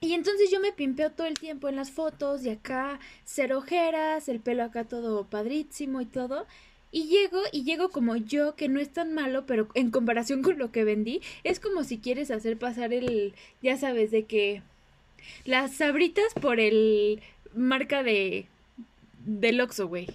[0.00, 4.28] Y entonces yo me pimpeo todo el tiempo en las fotos y acá cero ojeras,
[4.28, 6.46] el pelo acá todo padrísimo y todo.
[6.90, 10.58] Y llego y llego como yo, que no es tan malo, pero en comparación con
[10.58, 14.62] lo que vendí, es como si quieres hacer pasar el, ya sabes, de que
[15.44, 17.22] las sabritas por el
[17.54, 18.46] marca de
[19.24, 20.08] del Oxxo, güey.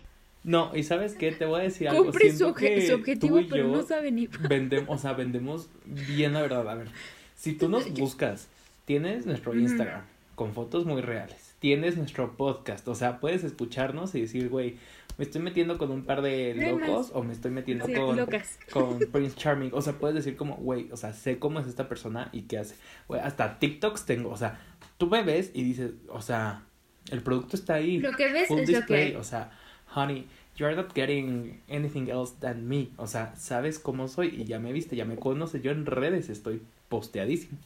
[0.43, 1.32] No, y ¿sabes qué?
[1.32, 2.06] Te voy a decir algo.
[2.06, 4.28] Cumple su, que su objetivo, pero no sabe ni...
[4.28, 6.69] vendemos, o sea, vendemos bien la verdad.
[6.69, 6.88] A ver,
[7.36, 8.47] si tú nos buscas,
[8.86, 9.54] tienes nuestro.
[9.54, 10.04] Instagram
[10.39, 14.78] con fotos muy reales, tienes nuestro podcast, o sea, puedes escucharnos y decir, güey,
[15.17, 18.58] me estoy metiendo con un par de locos o me estoy metiendo Sí, con, locas.
[18.71, 19.71] con Prince Charming.
[19.73, 22.60] O sea, puedes decir como, güey, o sea, sé cómo es esta persona y qué
[22.60, 22.75] hace.
[23.10, 24.62] Güey, hasta TikToks tengo, o sea,
[24.97, 26.63] tú me ves y dices, o sea,
[27.12, 27.99] el producto está ahí.
[27.99, 29.52] Lo que ves es lo que display, o sea,
[29.95, 32.89] honey, you're not getting anything else than me.
[32.97, 35.62] O sea, sabes cómo soy y ya me viste, ya me conoces.
[35.62, 37.58] Yo en redes estoy posteadísimo.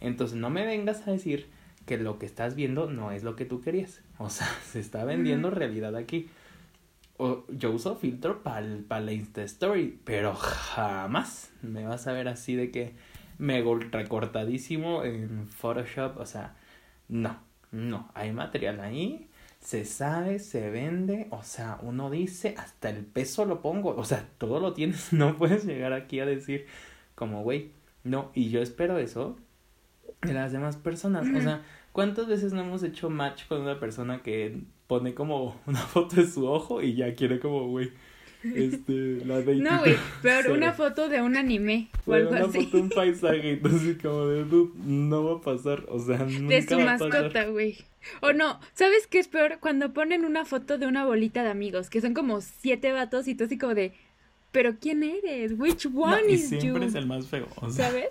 [0.00, 1.46] Entonces no me vengas a decir
[1.86, 4.00] que lo que estás viendo no es lo que tú querías.
[4.18, 6.28] O sea, se está vendiendo realidad aquí.
[7.18, 8.60] O, yo uso filtro para
[9.00, 12.94] la Insta Story, pero jamás me vas a ver así de que
[13.38, 16.18] mega ultra cortadísimo en Photoshop.
[16.18, 16.56] O sea,
[17.08, 17.38] no,
[17.70, 18.08] no.
[18.14, 19.28] Hay material ahí,
[19.62, 21.28] se sabe, se vende.
[21.30, 23.94] O sea, uno dice, hasta el peso lo pongo.
[23.96, 25.12] O sea, todo lo tienes.
[25.12, 26.66] No puedes llegar aquí a decir,
[27.14, 27.70] como, güey,
[28.04, 28.30] no.
[28.34, 29.36] Y yo espero eso
[30.20, 31.26] de las demás personas.
[31.34, 35.80] O sea, ¿cuántas veces no hemos hecho match con una persona que pone como una
[35.80, 37.92] foto de su ojo y ya quiere como, güey,
[38.44, 39.54] este, la date.
[39.56, 42.64] No, güey, peor una foto de un anime o Bueno, algo una así.
[42.66, 46.62] foto, un paisaje, entonces como de, "Dude, no va a pasar, o sea, nunca De
[46.62, 47.78] su va mascota, güey.
[48.20, 49.58] O no, ¿sabes qué es peor?
[49.60, 53.34] Cuando ponen una foto de una bolita de amigos, que son como siete vatos y
[53.36, 53.92] tú así como de,
[54.50, 55.52] ¿pero quién eres?
[55.56, 56.88] Which No, one y is siempre you?
[56.88, 58.08] es el más feo, o sea, ¿Sabes?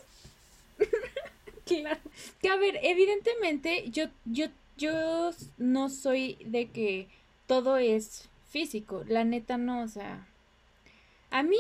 [1.66, 2.00] claro.
[2.42, 4.46] Que a ver, evidentemente yo, yo,
[4.78, 7.08] yo no soy de que
[7.48, 9.04] todo es físico.
[9.08, 10.28] La neta no, o sea.
[11.32, 11.58] A mí,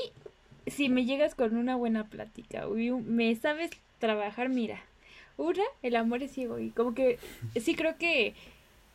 [0.67, 4.83] si me llegas con una buena plática, me sabes trabajar, mira.
[5.37, 6.59] Una, el amor es ciego.
[6.59, 7.17] Y como que
[7.59, 8.35] sí creo que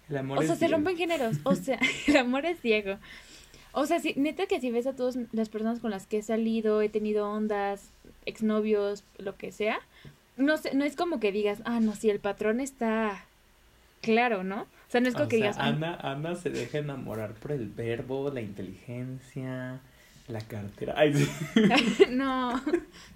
[0.08, 1.38] el amor o sea, se rompen géneros.
[1.42, 2.98] O sea, el amor es ciego.
[3.72, 6.22] O sea, sí, neta que si ves a todas las personas con las que he
[6.22, 7.90] salido, he tenido ondas,
[8.24, 9.80] exnovios, lo que sea,
[10.36, 13.24] no sé, no es como que digas, ah, no, si el patrón está
[14.00, 14.66] claro, ¿no?
[14.88, 17.34] O sea, no es como O que sea, digas, "Ah, Ana, Ana se deja enamorar
[17.34, 19.80] por el verbo, la inteligencia,
[20.28, 20.94] la cartera.
[20.96, 21.28] Ay, sí.
[22.10, 22.62] no,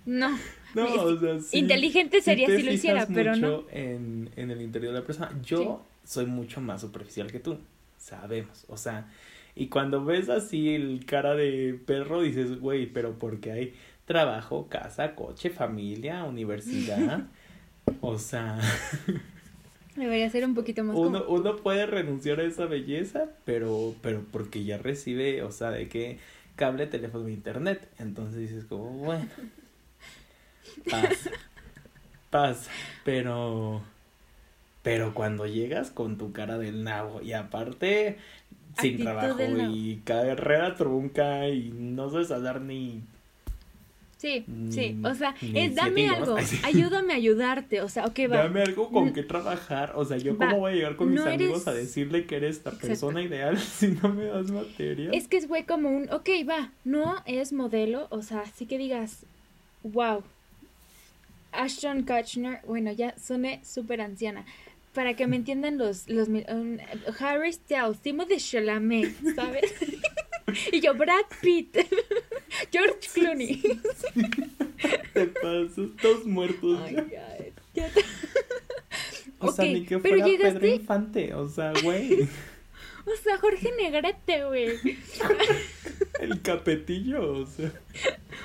[0.07, 0.39] no.
[0.73, 1.59] No, o sea, sí.
[1.59, 3.65] Inteligente sería te si lo hiciera, pero no.
[3.73, 5.33] En, en el interior de la persona.
[5.43, 7.59] Yo soy mucho más superficial que tú,
[7.99, 8.65] sabemos.
[8.69, 9.09] O sea,
[9.57, 15.17] y cuando ves así el cara de perro, dices, güey, pero porque hay trabajo, casa,
[15.17, 17.25] coche, familia, universidad.
[18.01, 18.61] o sea,
[20.01, 21.41] Debería ser un poquito más uno, como...
[21.41, 26.19] uno puede renunciar a esa belleza, pero, pero porque ya recibe, o sea, de que
[26.57, 27.89] cable, teléfono e internet.
[27.99, 29.27] Entonces dices como, bueno,
[30.91, 31.31] pasa,
[32.31, 32.71] pasa,
[33.05, 33.83] pero,
[34.83, 38.19] pero cuando llegas con tu cara del nabo y aparte
[38.79, 43.03] sin Actitud trabajo y carrera trunca y no sabes hablar ni
[44.21, 48.37] Sí, sí, Mm, o sea, es dame algo, ayúdame a ayudarte, o sea, ok, va.
[48.37, 49.93] Dame algo con que trabajar.
[49.97, 52.57] O sea, yo Va, cómo voy a llegar con mis amigos a decirle que eres
[52.57, 52.87] la Exacto.
[52.87, 55.09] persona ideal si no me das materia.
[55.13, 58.77] Es que es güey como un, ok, va, no es modelo, o sea, sí que
[58.77, 59.25] digas,
[59.85, 60.23] wow.
[61.53, 64.45] Ashton Kutcher, bueno, ya soné súper anciana.
[64.93, 66.77] Para que me entiendan los, los um,
[67.21, 69.73] Harry Styles, Timothée Chalamet, ¿sabes?
[70.73, 71.77] y yo, Brad Pitt,
[72.73, 73.63] George Clooney.
[75.13, 76.79] Te pasas, todos muertos.
[76.85, 76.97] Ay,
[77.75, 77.89] ya.
[79.39, 81.35] o sea, ni que pero fuera llegaste- Pedro Infante.
[81.35, 82.29] O sea, güey.
[83.07, 84.79] O sea, Jorge Negrete, güey.
[86.21, 87.33] el capetillo.
[87.33, 87.73] O sea.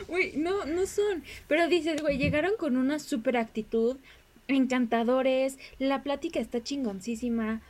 [0.07, 1.23] Uy, no, no son.
[1.49, 3.97] Pero dices, güey, llegaron con una super actitud,
[4.47, 7.61] encantadores, la plática está chingoncísima.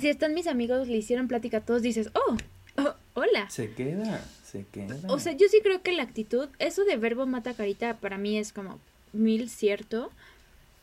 [0.00, 2.36] Si están mis amigos, le hicieron plática a todos, dices, oh,
[2.78, 3.48] oh, hola.
[3.50, 4.96] Se queda, se queda.
[5.08, 8.38] O sea, yo sí creo que la actitud, eso de verbo mata carita, para mí
[8.38, 8.78] es como
[9.12, 10.10] mil cierto.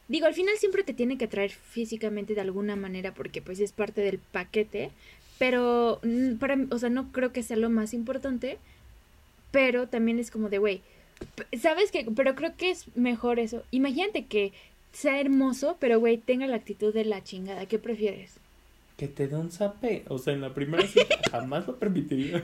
[0.08, 3.72] Digo, al final siempre te tiene que traer físicamente de alguna manera porque pues es
[3.72, 4.92] parte del paquete,
[5.40, 8.58] pero mm, para o sea, no creo que sea lo más importante,
[9.52, 10.82] pero también es como de, güey,
[11.62, 12.06] ¿sabes qué?
[12.16, 13.64] Pero creo que es mejor eso.
[13.72, 14.52] Imagínate que
[14.92, 18.36] sea hermoso, pero güey, tenga la actitud de la chingada, ¿qué prefieres?
[18.98, 20.06] Que te dé un zape.
[20.08, 22.44] O sea, en la primera cita jamás lo permitiría.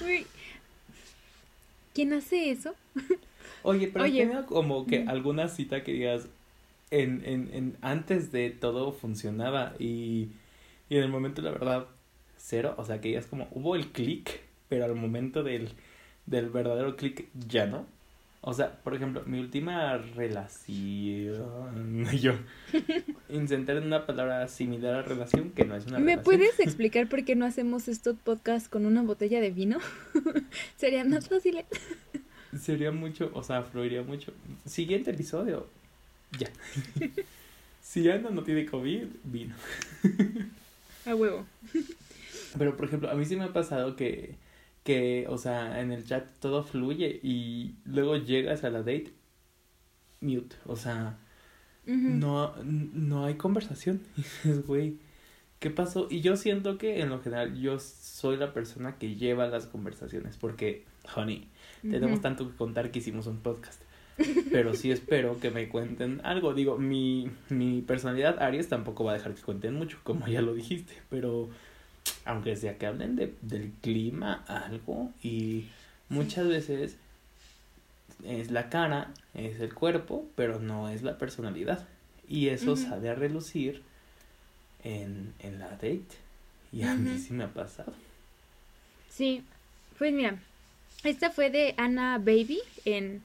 [0.00, 0.26] Güey,
[1.94, 2.74] ¿quién hace eso?
[3.62, 4.30] Oye, pero Oye.
[4.46, 6.26] como que alguna cita que digas
[6.90, 10.28] en, en, en antes de todo funcionaba y,
[10.88, 11.86] y en el momento la verdad
[12.36, 15.70] cero, o sea que digas como hubo el clic, pero al momento del,
[16.26, 17.86] del verdadero clic ya no.
[18.44, 20.66] O sea, por ejemplo, mi última relación,
[22.20, 22.32] yo
[23.28, 26.24] intenté en una palabra similar a relación que no es una ¿Me relación.
[26.24, 29.78] puedes explicar por qué no hacemos estos podcasts con una botella de vino?
[30.76, 31.58] Sería más fácil.
[31.58, 31.66] ¿eh?
[32.60, 34.32] Sería mucho, o sea, fluiría mucho.
[34.66, 35.68] Siguiente episodio,
[36.36, 36.48] ya.
[37.80, 39.54] si Ana no tiene COVID, vino.
[41.06, 41.46] A huevo.
[42.58, 44.34] Pero, por ejemplo, a mí sí me ha pasado que,
[44.84, 49.12] que, o sea, en el chat todo fluye y luego llegas a la date,
[50.20, 51.18] mute, o sea,
[51.86, 54.00] no, no hay conversación.
[54.16, 54.98] Y dices, güey,
[55.58, 56.08] ¿qué pasó?
[56.10, 60.36] Y yo siento que en lo general yo soy la persona que lleva las conversaciones
[60.36, 60.84] porque,
[61.16, 61.48] honey,
[61.82, 63.82] tenemos tanto que contar que hicimos un podcast.
[64.50, 66.54] Pero sí espero que me cuenten algo.
[66.54, 70.54] Digo, mi, mi personalidad Aries tampoco va a dejar que cuenten mucho, como ya lo
[70.54, 70.94] dijiste.
[71.08, 71.48] Pero
[72.24, 75.12] aunque sea que hablen de, del clima, algo.
[75.22, 75.66] Y
[76.08, 76.98] muchas veces
[78.24, 81.88] es la cara, es el cuerpo, pero no es la personalidad.
[82.28, 82.76] Y eso Ujú.
[82.76, 83.82] sale a relucir
[84.82, 86.06] en, en la date.
[86.72, 87.94] Y a mí sí me ha pasado.
[89.10, 89.44] Sí,
[89.98, 90.38] pues mira,
[91.04, 93.22] esta fue de Ana Baby en,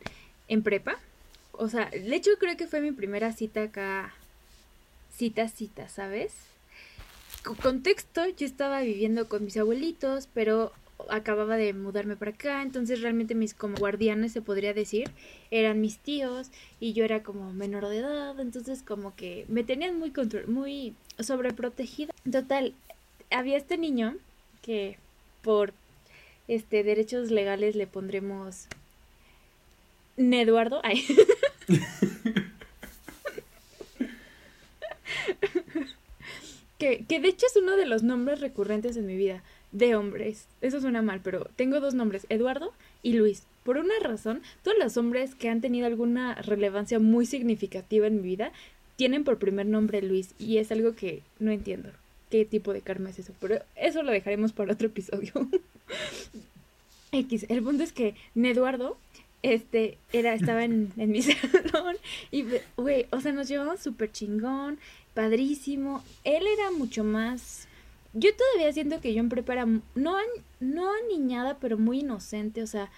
[0.48, 1.00] en prepa.
[1.54, 4.14] O sea, de hecho creo que fue mi primera cita acá,
[5.12, 6.47] cita, cita, ¿sabes?
[7.44, 10.72] Co- Contexto, yo estaba viviendo con mis abuelitos, pero
[11.10, 15.10] acababa de mudarme para acá, entonces realmente mis como guardianes se podría decir
[15.52, 19.98] eran mis tíos y yo era como menor de edad, entonces como que me tenían
[20.00, 22.12] muy control, muy sobreprotegida.
[22.30, 22.74] Total,
[23.30, 24.16] había este niño
[24.64, 24.98] que
[25.44, 25.72] por
[26.48, 28.68] este derechos legales le pondremos
[30.18, 30.82] Eduardo.
[30.84, 31.06] Ay.
[36.78, 40.48] que, que de hecho es uno de los nombres recurrentes en mi vida de hombres.
[40.62, 43.44] Eso suena mal, pero tengo dos nombres, Eduardo y Luis.
[43.64, 48.22] Por una razón, todos los hombres que han tenido alguna relevancia muy significativa en mi
[48.22, 48.52] vida
[48.96, 51.90] tienen por primer nombre Luis y es algo que no entiendo.
[52.30, 53.34] ¿Qué tipo de karma es eso?
[53.40, 55.32] Pero eso lo dejaremos para otro episodio.
[57.12, 58.98] X, el punto es que Eduardo
[59.44, 61.96] este, era, estaba en, en mi salón
[62.32, 64.80] y, güey, o sea, nos llevamos súper chingón,
[65.18, 66.04] padrísimo.
[66.24, 67.68] Él era mucho más
[68.20, 70.18] yo todavía siento que yo en prepa no,
[71.04, 72.90] aniñada, pero muy inocente, o sea,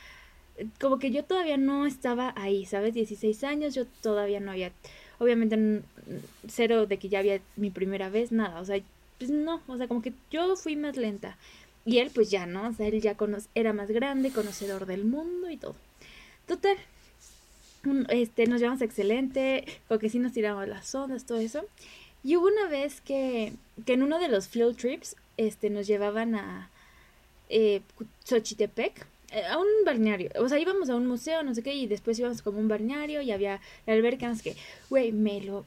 [0.80, 2.94] como que yo todavía no estaba ahí, ¿sabes?
[2.94, 4.72] 16 años, yo todavía no había,
[5.18, 5.82] obviamente
[6.48, 8.80] cero de que ya había mi primera vez, nada, o sea,
[9.18, 11.38] pues no, o sea, como que yo fui más lenta.
[11.86, 12.70] Y él pues ya, ¿no?
[12.70, 13.18] O sea, él ya
[13.56, 15.76] era más grande, conocedor del mundo y todo.
[16.48, 16.78] Total,
[18.10, 21.66] este, nos llevamos excelente, porque sí nos tiramos las ondas, todo eso.
[22.24, 23.54] Y hubo una vez que,
[23.86, 26.70] que en uno de los field trips este, nos llevaban a
[27.50, 27.82] eh,
[28.26, 30.30] Xochitepec, eh, a un balneario.
[30.40, 32.68] O sea, íbamos a un museo, no sé qué, y después íbamos como a un
[32.68, 34.56] balneario y había la alberca, no sé qué.
[34.90, 35.66] Güey, me lo...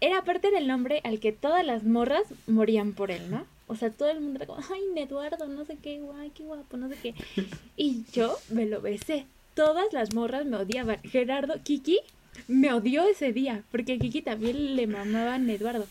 [0.00, 3.46] Era parte del nombre al que todas las morras morían por él, ¿no?
[3.66, 6.76] O sea, todo el mundo era como, ay, Eduardo, no sé qué, guay, qué guapo,
[6.76, 7.14] no sé qué.
[7.76, 9.26] Y yo me lo besé.
[9.54, 11.00] Todas las morras me odiaban.
[11.02, 12.00] Gerardo, Kiki,
[12.46, 15.86] me odió ese día, porque Kiki también le mamaban a Eduardo.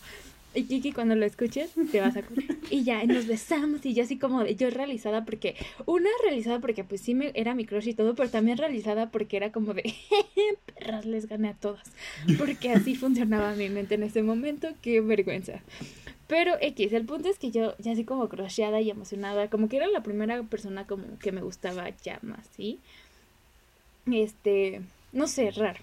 [0.54, 2.22] Y Kiki, cuando lo escuches, te vas a
[2.70, 6.84] Y ya, nos besamos y ya así como de yo realizada porque, una realizada porque
[6.84, 9.94] pues sí me era mi crush y todo, pero también realizada porque era como de,
[10.74, 11.86] perras, les gané a todas.
[12.38, 15.60] Porque así funcionaba mi mente en ese momento, qué vergüenza.
[16.28, 19.76] Pero X, el punto es que yo ya así como crusheada y emocionada, como que
[19.76, 22.78] era la primera persona como que me gustaba ya más, ¿sí?
[24.10, 24.82] Este,
[25.12, 25.80] no sé, raro.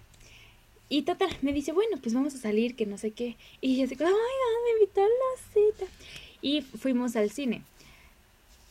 [0.88, 3.36] Y total, me dice, bueno, pues vamos a salir, que no sé qué.
[3.62, 5.86] Y yo así, ay, me invitó a la cita.
[6.42, 7.64] Y fuimos al cine.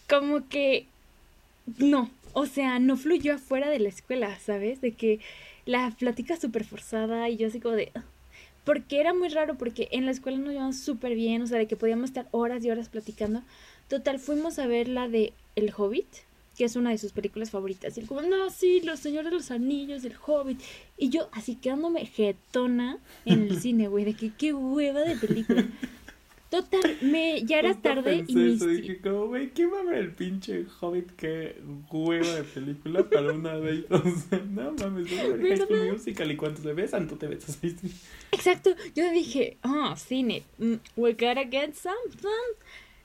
[0.08, 0.86] Como que,
[1.78, 4.80] no, o sea, no fluyó afuera de la escuela, ¿sabes?
[4.80, 5.18] De que
[5.66, 7.90] la plática súper forzada y yo así como de...
[8.64, 11.66] Porque era muy raro, porque en la escuela nos llevamos súper bien, o sea, de
[11.66, 13.42] que podíamos estar horas y horas platicando.
[13.88, 16.06] Total, fuimos a ver la de El Hobbit,
[16.56, 17.96] que es una de sus películas favoritas.
[17.96, 20.60] Y él como, no, sí, Los Señores de los Anillos, El Hobbit.
[20.96, 25.66] Y yo así quedándome jetona en el cine, güey, de que qué hueva de película.
[26.54, 28.64] Total, me, ya era tarde y mis...
[28.64, 31.10] dije como, güey, ¿quién va a ver el pinche Hobbit?
[31.16, 36.30] Qué hueva de película para una de O sea, no mames, a ver High Musical
[36.30, 37.58] y cuando te besan, tú te besas.
[38.30, 42.28] Exacto, yo dije, oh, cine, mm, we gotta get something.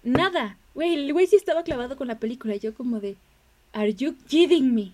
[0.03, 3.15] Nada, güey, el güey sí estaba clavado con la película y yo como de,
[3.73, 4.93] Are you kidding me?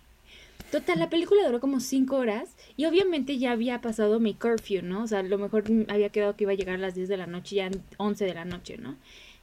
[0.71, 5.03] Total, la película duró como cinco horas y obviamente ya había pasado mi curfew, ¿no?
[5.03, 7.17] O sea, a lo mejor había quedado que iba a llegar a las 10 de
[7.17, 8.97] la noche, ya 11 de la noche, ¿no?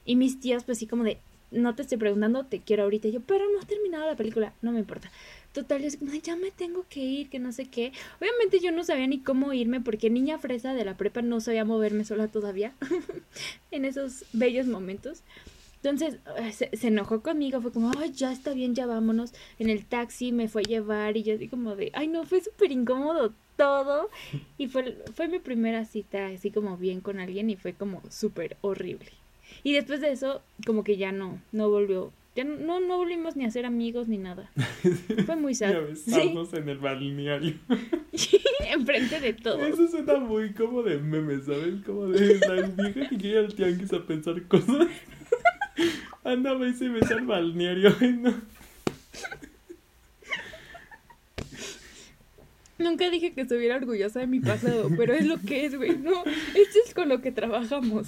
[0.05, 1.17] Y mis tías, pues sí, como de,
[1.49, 3.07] no te estoy preguntando, te quiero ahorita.
[3.07, 5.11] Yo, pero no ha terminado la película, no me importa.
[5.53, 7.93] Total, yo así como, ya me tengo que ir, que no sé qué.
[8.19, 11.63] Obviamente yo no sabía ni cómo irme porque niña fresa de la prepa no sabía
[11.63, 12.73] moverme sola todavía
[13.71, 15.21] en esos bellos momentos.
[15.83, 16.19] Entonces
[16.53, 19.33] se, enojó conmigo, fue como, ay, ya está bien, ya vámonos.
[19.59, 22.41] En el taxi me fue a llevar y yo así como de, ay, no, fue
[22.41, 24.09] súper incómodo todo.
[24.57, 28.55] Y fue, fue mi primera cita así como bien con alguien y fue como súper
[28.61, 29.11] horrible.
[29.63, 33.45] Y después de eso, como que ya no, no volvió, ya no, no volvimos ni
[33.45, 34.49] a ser amigos ni nada.
[35.25, 35.73] Fue muy sad.
[36.07, 37.55] Ya en el balneario.
[38.71, 39.63] Enfrente de todo.
[39.63, 41.83] Eso suena muy como de meme, ¿sabes?
[41.85, 44.87] Como de la vieja que quiere al tianguis a pensar cosas.
[46.23, 47.95] Andaba y se me al balneario.
[48.19, 48.33] no.
[52.77, 55.97] Nunca dije que estuviera orgullosa de mi pasado, pero es lo que es, güey.
[55.97, 58.07] No, esto es con lo que trabajamos.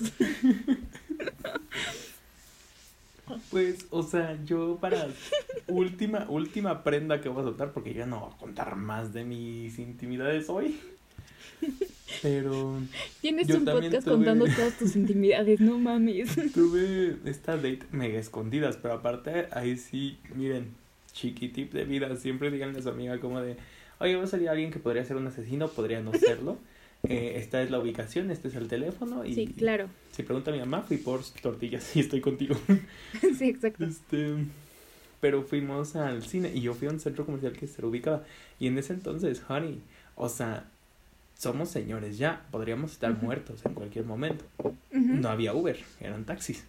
[3.49, 5.07] Pues, o sea, yo para
[5.67, 9.23] última, última prenda que voy a soltar, porque ya no voy a contar más de
[9.23, 10.79] mis intimidades hoy.
[12.21, 12.79] Pero.
[13.21, 16.35] Tienes un podcast contando todas tus intimidades, no mames.
[16.53, 20.71] Tuve esta date mega escondidas, pero aparte, ahí sí, miren,
[21.11, 22.15] chiquitip de vida.
[22.15, 23.57] Siempre díganle a su amiga como de:
[23.99, 26.57] Oye, va a salir alguien que podría ser un asesino, podría no serlo.
[27.07, 29.23] Eh, esta es la ubicación, este es el teléfono.
[29.23, 29.89] Y sí, claro.
[30.11, 32.55] Si pregunta a mi mamá, fui por tortillas y estoy contigo.
[33.37, 33.85] sí, exacto.
[33.85, 34.33] Este.
[35.19, 38.23] pero fuimos al cine y yo fui a un centro comercial que se ubicaba.
[38.59, 39.83] Y en ese entonces, honey,
[40.15, 40.65] o sea,
[41.37, 44.45] somos señores ya, podríamos estar muertos en cualquier momento.
[44.91, 46.65] No había Uber, eran taxis.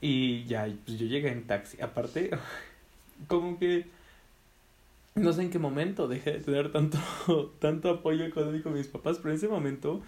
[0.00, 1.80] Y ya, pues yo llegué en taxi.
[1.80, 2.30] Aparte,
[3.28, 3.86] como que
[5.14, 6.98] no sé en qué momento dejé de tener tanto,
[7.58, 10.02] tanto apoyo económico de mis papás, pero en ese momento,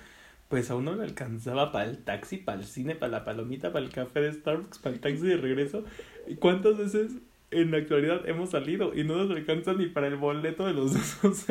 [0.49, 3.85] pues a uno le alcanzaba para el taxi, para el cine, para la palomita, para
[3.85, 5.85] el café de Starbucks, para el taxi de regreso.
[6.27, 7.13] ¿Y cuántas veces
[7.51, 10.93] en la actualidad hemos salido y no nos alcanza ni para el boleto de los
[11.23, 11.47] dos?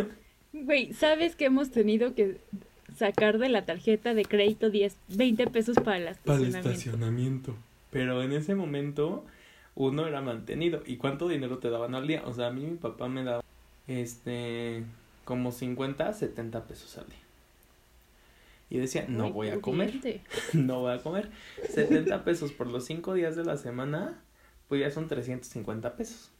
[0.53, 2.37] Güey, ¿sabes que hemos tenido que
[2.95, 6.69] sacar de la tarjeta de crédito 10, 20 pesos para el para el estacionamiento?
[6.69, 7.55] estacionamiento.
[7.89, 9.25] Pero en ese momento
[9.75, 10.83] uno era mantenido.
[10.85, 12.23] ¿Y cuánto dinero te daban al día?
[12.25, 13.43] O sea, a mí mi papá me daba
[13.87, 14.83] este
[15.25, 17.17] como 50, 70 pesos al día.
[18.69, 19.93] Y decía, no voy a comer,
[20.53, 21.29] no voy a comer.
[21.69, 24.19] 70 pesos por los 5 días de la semana,
[24.67, 26.31] pues ya son 350 pesos.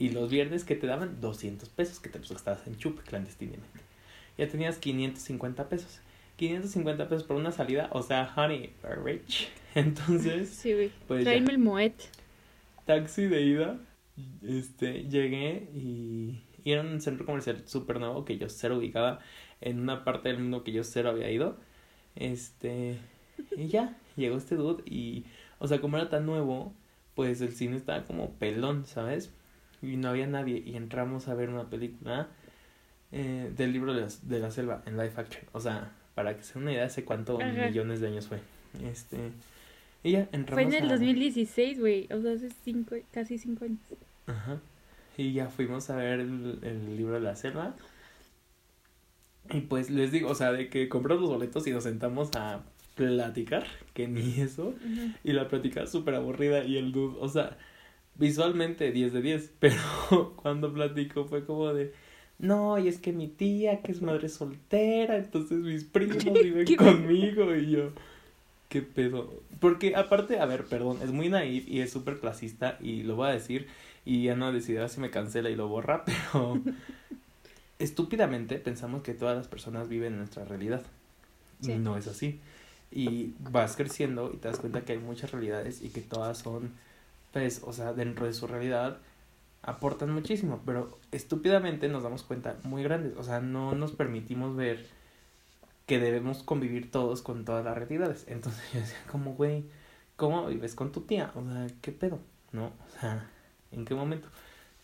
[0.00, 3.80] Y los viernes que te daban 200 pesos, que te los gastabas en chup clandestinamente.
[4.38, 6.00] Ya tenías 550 pesos.
[6.36, 9.50] 550 pesos por una salida, o sea, honey, we're rich.
[9.74, 10.90] Entonces, Sí, güey.
[11.06, 11.92] pues ya, Tráeme el moed.
[12.86, 13.78] taxi de ida,
[14.42, 19.20] este, llegué y, y era un centro comercial súper nuevo que yo cero ubicaba
[19.60, 21.58] en una parte del mundo que yo cero había ido.
[22.16, 22.98] Este,
[23.56, 25.26] y ya, llegó este dude y,
[25.58, 26.74] o sea, como era tan nuevo,
[27.14, 29.32] pues el cine estaba como pelón, ¿sabes?
[29.82, 32.28] Y no había nadie y entramos a ver una película
[33.12, 35.44] eh, del libro de la, de la selva en live action.
[35.52, 37.66] O sea, para que se den una idea, hace cuánto Ajá.
[37.68, 38.40] millones de años fue.
[38.84, 39.32] Este,
[40.02, 42.08] y ya entramos Fue en el a- 2016, güey.
[42.12, 43.78] O sea, hace cinco, casi cinco años.
[44.26, 44.58] Ajá.
[45.16, 47.74] Y ya fuimos a ver el, el libro de la selva.
[49.52, 52.62] Y pues les digo, o sea, de que compramos los boletos y nos sentamos a
[52.94, 54.74] platicar, que ni eso.
[55.24, 57.56] Y la plática súper aburrida y el dude, o sea,
[58.20, 59.76] visualmente 10 de 10, pero
[60.36, 61.92] cuando platicó fue como de,
[62.38, 67.56] no, y es que mi tía, que es madre soltera, entonces mis primos viven conmigo
[67.56, 67.90] y yo,
[68.68, 69.42] ¿qué pedo?
[69.58, 73.30] Porque aparte, a ver, perdón, es muy naif y es súper clasista y lo voy
[73.30, 73.66] a decir
[74.04, 76.60] y ya no decidirá si me cancela y lo borra, pero
[77.78, 80.82] estúpidamente pensamos que todas las personas viven en nuestra realidad.
[81.60, 81.74] Sí.
[81.74, 82.40] No es así.
[82.90, 86.72] Y vas creciendo y te das cuenta que hay muchas realidades y que todas son,
[87.32, 88.98] pues, o sea, dentro de su realidad
[89.62, 94.86] aportan muchísimo, pero estúpidamente nos damos cuenta muy grandes, o sea, no nos permitimos ver
[95.90, 98.24] que debemos convivir todos con todas las realidades.
[98.28, 99.64] Entonces yo decía, como, güey,
[100.14, 101.32] ¿cómo vives con tu tía?
[101.34, 102.20] O sea, ¿qué pedo?
[102.52, 102.66] ¿No?
[102.66, 103.28] O sea,
[103.72, 104.28] ¿en qué momento?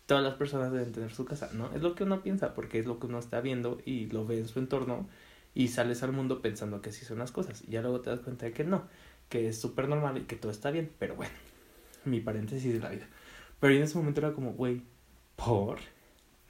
[0.05, 1.71] Todas las personas deben tener su casa, ¿no?
[1.73, 4.39] Es lo que uno piensa, porque es lo que uno está viendo y lo ve
[4.39, 5.07] en su entorno
[5.53, 7.63] y sales al mundo pensando que así son las cosas.
[7.65, 8.83] Y ya luego te das cuenta de que no,
[9.29, 11.33] que es súper normal y que todo está bien, pero bueno,
[12.09, 13.07] mi paréntesis de la vida.
[13.59, 14.81] Pero en ese momento era como, güey,
[15.35, 15.79] ¿por?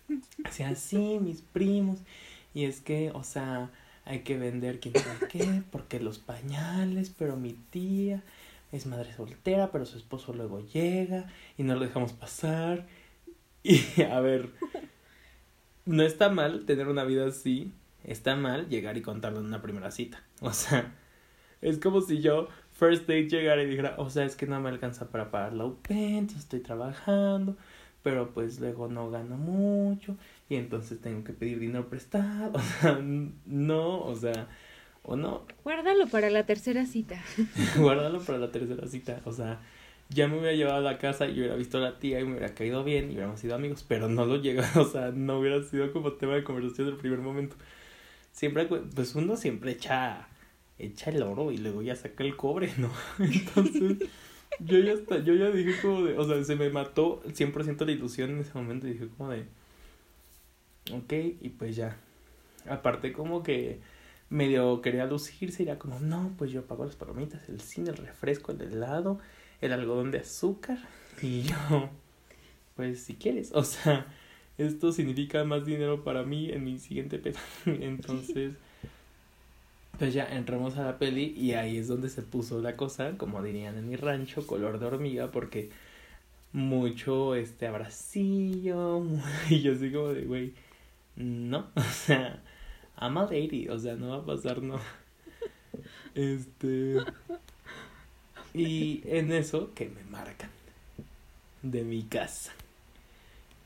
[0.10, 2.00] O sea, sí, mis primos.
[2.54, 3.70] Y es que, o sea,
[4.06, 8.24] hay que vender quién sabe qué, porque los pañales, pero mi tía
[8.72, 11.28] es madre soltera, pero su esposo luego llega
[11.58, 12.88] y no lo dejamos pasar.
[13.64, 14.50] Y a ver,
[15.86, 17.72] no está mal tener una vida así,
[18.04, 20.24] está mal llegar y contarlo en una primera cita.
[20.42, 20.94] O sea,
[21.62, 22.48] es como si yo
[22.78, 25.66] first date llegara y dijera, o sea, es que no me alcanza para pagar la
[25.66, 27.58] UP, entonces estoy trabajando,
[28.04, 30.16] pero pues luego no gano mucho
[30.48, 32.54] y entonces tengo que pedir dinero prestado.
[32.56, 33.00] O sea,
[33.46, 34.48] no, o sea,
[35.04, 37.22] o no, Guárdalo para la tercera cita.
[37.78, 39.22] guárdalo para la tercera cita.
[39.26, 39.60] O sea,
[40.10, 42.32] ya me hubiera llevado a la casa y hubiera visto a la tía y me
[42.32, 45.64] hubiera caído bien y hubiéramos sido amigos, pero no lo llega, o sea, no hubiera
[45.64, 47.56] sido como tema de conversación del primer momento.
[48.32, 50.28] Siempre, pues uno siempre echa,
[50.80, 52.92] echa el oro y luego ya saca el cobre, ¿no?
[53.20, 54.10] Entonces,
[54.60, 57.92] yo ya hasta, yo ya dije como de, o sea, se me mató 100% la
[57.92, 59.46] ilusión en ese momento y dije como de,
[60.92, 61.98] ok, y pues ya.
[62.70, 63.80] Aparte como que
[64.30, 67.98] medio quería lucirse y era como, no, pues yo pago las palomitas, el cine, el
[67.98, 69.20] refresco, el helado,
[69.62, 70.78] el algodón de azúcar.
[71.22, 71.90] Y yo,
[72.76, 74.06] pues si quieres, o sea,
[74.58, 77.40] esto significa más dinero para mí en mi siguiente peda.
[77.66, 78.54] Entonces,
[79.98, 83.42] pues ya entramos a la peli y ahí es donde se puso la cosa, como
[83.42, 85.70] dirían en mi rancho, color de hormiga, porque
[86.54, 89.04] mucho este abracillo,
[89.50, 90.54] y yo así como de, güey,
[91.16, 92.42] no, o sea,
[93.00, 94.80] I'm a lady, o sea, no va a pasar, no.
[96.16, 96.98] Este.
[98.52, 100.50] Y en eso que me marcan
[101.62, 102.54] de mi casa.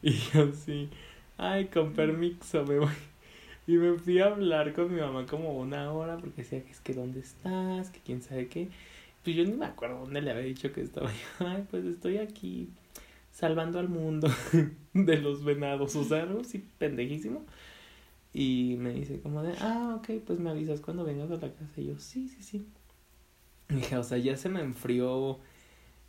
[0.02, 0.90] Y yo así,
[1.38, 3.11] ay, con permiso me voy.
[3.68, 6.80] Y me fui a hablar con mi mamá como una hora porque decía que es
[6.80, 8.70] que dónde estás, que quién sabe qué.
[9.24, 11.12] pues yo ni me acuerdo dónde le había dicho que estaba.
[11.40, 12.70] Ay, pues estoy aquí
[13.32, 14.30] salvando al mundo
[14.94, 17.46] de los venados, o sea, algo así pendejísimo.
[18.34, 21.82] Y me dice como de, ah, ok, pues me avisas cuando vengas a la casa.
[21.82, 22.68] Y yo, sí, sí, sí.
[23.70, 25.40] Dije, o sea, ya se me enfrió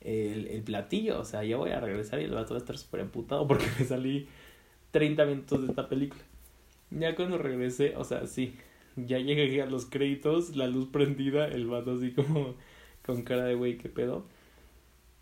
[0.00, 2.78] el, el platillo, o sea, ya voy a regresar y el vato va a estar
[2.78, 4.28] súper emputado porque me salí
[4.92, 6.22] 30 minutos de esta película.
[6.98, 8.54] Ya cuando regresé, o sea, sí,
[8.96, 12.54] ya llegué a los créditos, la luz prendida, el vato así como
[13.04, 14.24] con cara de güey, qué pedo.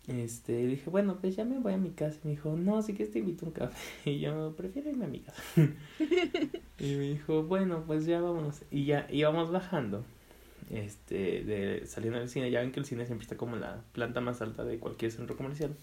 [0.07, 2.19] Este, dije, bueno, pues ya me voy a mi casa.
[2.23, 3.77] Me dijo, no, sí que te invito a un café.
[4.09, 5.41] Y yo, prefiero irme a mi casa.
[6.79, 8.61] y me dijo, bueno, pues ya vámonos.
[8.71, 10.03] Y ya íbamos bajando.
[10.69, 12.49] Este, de saliendo del cine.
[12.49, 15.11] Ya ven que el cine siempre está como en la planta más alta de cualquier
[15.11, 15.75] centro comercial.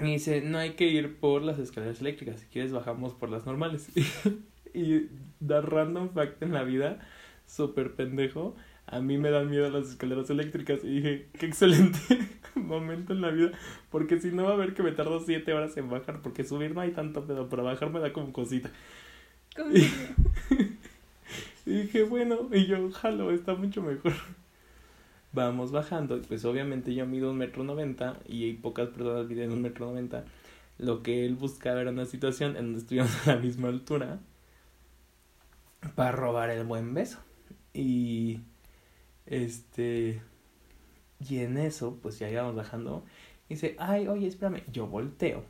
[0.00, 2.40] Y dice, no hay que ir por las escaleras eléctricas.
[2.40, 3.88] Si quieres, bajamos por las normales.
[4.74, 5.08] y
[5.40, 6.98] da random fact en la vida,
[7.46, 10.84] súper pendejo a mí me dan miedo las escaleras eléctricas.
[10.84, 11.98] Y dije, qué excelente
[12.54, 13.52] momento en la vida.
[13.90, 16.20] Porque si no va a ver que me tardo siete horas en bajar.
[16.22, 18.70] Porque subir no hay tanto pedo, pero bajar me da como cosita.
[19.72, 19.88] Y,
[21.70, 24.12] y dije, bueno, y yo, jalo, está mucho mejor.
[25.34, 29.62] Vamos bajando, pues obviamente yo mido un metro noventa y hay pocas personas miden un
[29.62, 30.24] metro noventa.
[30.78, 34.20] Lo que él buscaba era una situación en donde estuviéramos a la misma altura
[35.96, 37.18] para robar el buen beso.
[37.72, 38.42] Y
[39.26, 40.22] este.
[41.18, 43.04] Y en eso, pues ya íbamos bajando.
[43.48, 44.62] Y dice, ay, oye, espérame.
[44.72, 45.44] Yo volteo.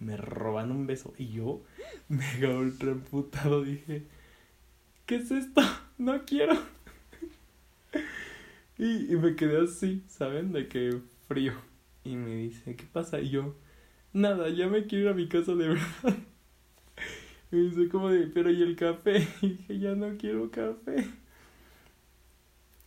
[0.00, 1.12] Me roban un beso.
[1.16, 1.62] Y yo,
[2.08, 4.04] mega ultra emputado, dije,
[5.06, 5.60] ¿qué es esto?
[5.96, 6.54] No quiero.
[8.78, 10.52] Y, y me quedé así, ¿saben?
[10.52, 11.52] De que frío.
[12.04, 13.20] Y me dice, ¿qué pasa?
[13.20, 13.54] Y yo,
[14.12, 16.16] nada, ya me quiero ir a mi casa de verdad.
[17.50, 19.26] Y me dice, como de, pero ¿y el café?
[19.42, 21.06] Y dije, ya no quiero café.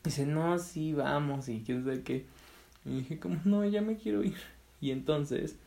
[0.04, 2.26] Dice, no, sí, vamos, y quién sabe qué.
[2.86, 4.38] Y dije, como, no, ya me quiero ir.
[4.80, 5.58] Y entonces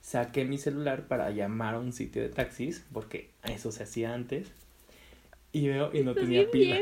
[0.00, 4.52] saqué mi celular para llamar a un sitio de taxis, porque eso se hacía antes.
[5.52, 6.80] Y veo, y no tenía pila.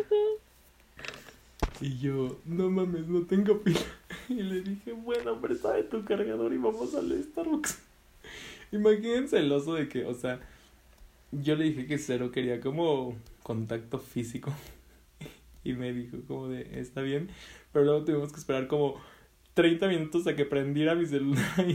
[1.83, 3.80] Y yo, no mames, no tengo pila.
[4.28, 7.83] Y le dije, bueno, préstame tu cargador y vamos al Starbucks.
[8.72, 10.41] Imagínense el oso de que, o sea,
[11.33, 14.55] yo le dije que cero quería como contacto físico
[15.64, 17.28] y me dijo como de, está bien,
[17.72, 18.95] pero luego tuvimos que esperar como
[19.55, 21.66] 30 minutos a que prendiera mi celular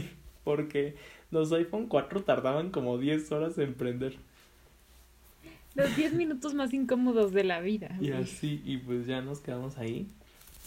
[0.48, 0.94] porque
[1.30, 4.16] los iPhone 4 tardaban como 10 horas en prender.
[5.78, 7.96] Los 10 minutos más incómodos de la vida.
[8.00, 10.08] Y así, y pues ya nos quedamos ahí.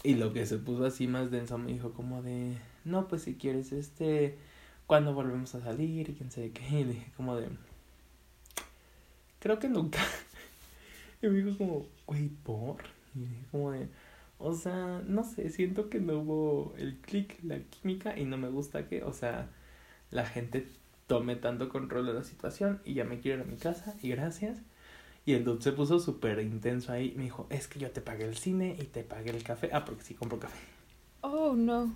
[0.04, 2.56] Y lo que se puso así más denso me dijo como de,
[2.86, 4.38] no, pues si quieres, este,
[4.88, 6.64] cuando volvemos a salir y quién sabe qué.
[6.80, 7.50] Y le dije como de,
[9.40, 10.00] creo que nunca.
[11.24, 12.78] Y me dijo como, güey, ¿por?
[13.14, 13.90] Y como de,
[14.40, 18.50] o sea, no sé, siento que no hubo el clic, la química y no me
[18.50, 19.48] gusta que, o sea,
[20.10, 20.68] la gente
[21.06, 24.10] tome tanto control de la situación y ya me quiero ir a mi casa y
[24.10, 24.58] gracias.
[25.26, 27.14] Y el dude se puso súper intenso ahí.
[27.16, 29.70] Me dijo, es que yo te pagué el cine y te pagué el café.
[29.72, 30.58] Ah, porque sí compro café.
[31.22, 31.94] Oh, no.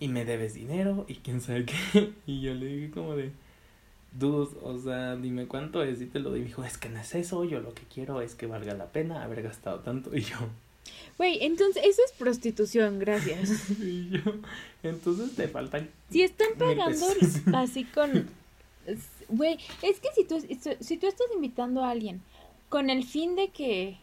[0.00, 2.12] Y me debes dinero y quién sabe qué.
[2.26, 3.32] Y yo le dije como de,
[4.12, 6.38] dude, o sea, dime cuánto es y te lo doy.
[6.38, 8.74] Y me dijo, es que no es eso, yo lo que quiero es que valga
[8.74, 10.16] la pena haber gastado tanto.
[10.16, 10.36] Y yo,
[11.16, 13.70] Güey, entonces eso es prostitución, gracias.
[13.80, 14.20] y yo,
[14.82, 15.90] entonces te faltan.
[16.10, 17.06] Si están pagando
[17.54, 18.28] así con...
[19.28, 22.22] Güey, es que si tú, si tú estás invitando a alguien
[22.68, 23.96] con el fin de que,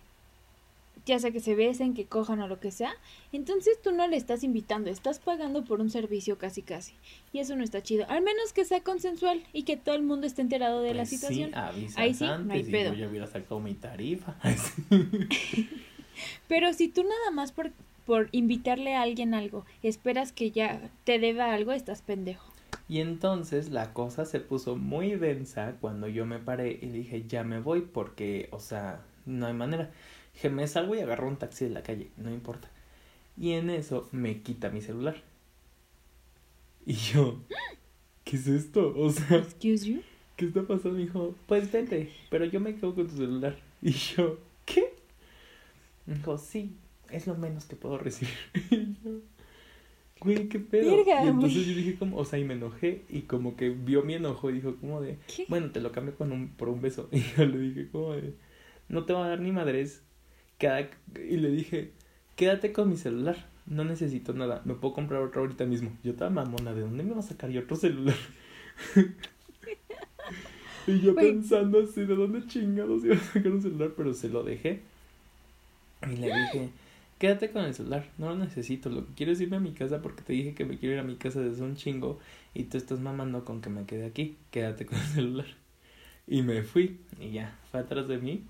[1.05, 2.93] ya sea que se besen, que cojan o lo que sea,
[3.31, 6.93] entonces tú no le estás invitando, estás pagando por un servicio casi casi.
[7.33, 8.05] Y eso no está chido.
[8.09, 11.09] Al menos que sea consensual y que todo el mundo esté enterado de la Pues
[11.09, 11.51] situación.
[11.75, 12.93] Sí, Ahí sí, no antes hay y pedo.
[12.93, 14.35] yo hubiera sacado mi tarifa.
[16.47, 17.71] Pero si tú nada más por,
[18.05, 22.51] por invitarle a alguien algo, esperas que ya te deba algo, estás pendejo.
[22.87, 27.43] Y entonces la cosa se puso muy densa cuando yo me paré y dije, ya
[27.43, 29.91] me voy porque, o sea, no hay manera.
[30.33, 32.69] Dije, me salgo y agarro un taxi de la calle, no importa.
[33.37, 35.15] Y en eso me quita mi celular.
[36.85, 37.39] Y yo,
[38.23, 38.93] ¿qué es esto?
[38.95, 40.01] O sea, Excuse you.
[40.35, 40.91] ¿qué está pasando?
[40.97, 43.57] Me dijo, pues vete, pero yo me quedo con tu celular.
[43.81, 44.93] Y yo, ¿qué?
[46.05, 46.75] Me dijo, sí,
[47.09, 48.33] es lo menos que puedo recibir.
[48.71, 49.21] Y yo,
[50.19, 50.89] güey, qué pedo.
[50.95, 51.65] Y entonces güey.
[51.65, 54.53] yo dije como, o sea, y me enojé y como que vio mi enojo y
[54.53, 55.45] dijo como de, ¿Qué?
[55.47, 57.09] bueno, te lo cambio con un, por un beso.
[57.13, 58.33] Y yo le dije como de,
[58.89, 60.01] no te va a dar ni madres.
[60.57, 60.81] Cada...
[60.81, 61.91] Y le dije,
[62.35, 63.35] quédate con mi celular.
[63.65, 64.61] No necesito nada.
[64.65, 65.91] Me puedo comprar otro ahorita mismo.
[66.03, 68.15] Yo estaba mamona, ¿de dónde me va a sacar yo otro celular?
[70.87, 71.31] y yo Güey.
[71.33, 73.91] pensando así, ¿de dónde chingados iba a sacar un celular?
[73.97, 74.81] Pero se lo dejé.
[76.03, 76.69] Y le dije,
[77.25, 79.99] quédate con el celular, no lo necesito, lo que quiero es irme a mi casa
[79.99, 82.19] porque te dije que me quiero ir a mi casa desde un chingo
[82.53, 85.47] y tú estás mamando con que me quede aquí, quédate con el celular.
[86.27, 88.43] Y me fui y ya, fue atrás de mí.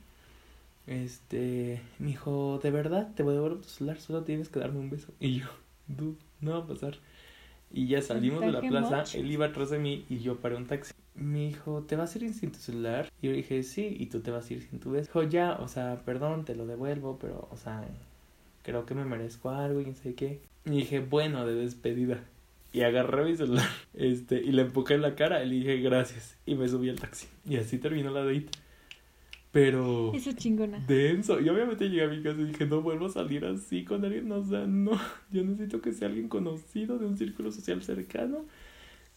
[0.87, 4.79] Este, me dijo, de verdad, te voy a devolver tu celular, solo tienes que darme
[4.79, 5.13] un beso.
[5.21, 5.45] Y yo,
[5.87, 6.97] dude, no va a pasar.
[7.71, 10.65] Y ya salimos de la plaza, él iba atrás de mí y yo paré un
[10.65, 10.93] taxi.
[11.13, 13.09] Me dijo, ¿te vas a ir sin tu celular?
[13.21, 15.07] Y yo dije, sí, y tú te vas a ir sin tu beso.
[15.07, 17.87] Dijo, ya, o sea, perdón, te lo devuelvo, pero, o sea,
[18.65, 20.41] creo que me merezco algo y no sé qué.
[20.65, 22.23] Y dije, bueno, de despedida.
[22.73, 26.37] Y agarré mi celular, este, y le empujé en la cara y le dije gracias.
[26.45, 27.27] Y me subí al taxi.
[27.47, 28.47] Y así terminó la date.
[29.51, 30.79] Pero Eso chingona.
[30.85, 31.39] denso.
[31.39, 34.29] Y obviamente llegué a mi casa y dije, no vuelvo a salir así con alguien.
[34.31, 34.91] O sea, no.
[35.31, 38.45] Yo necesito que sea alguien conocido de un círculo social cercano.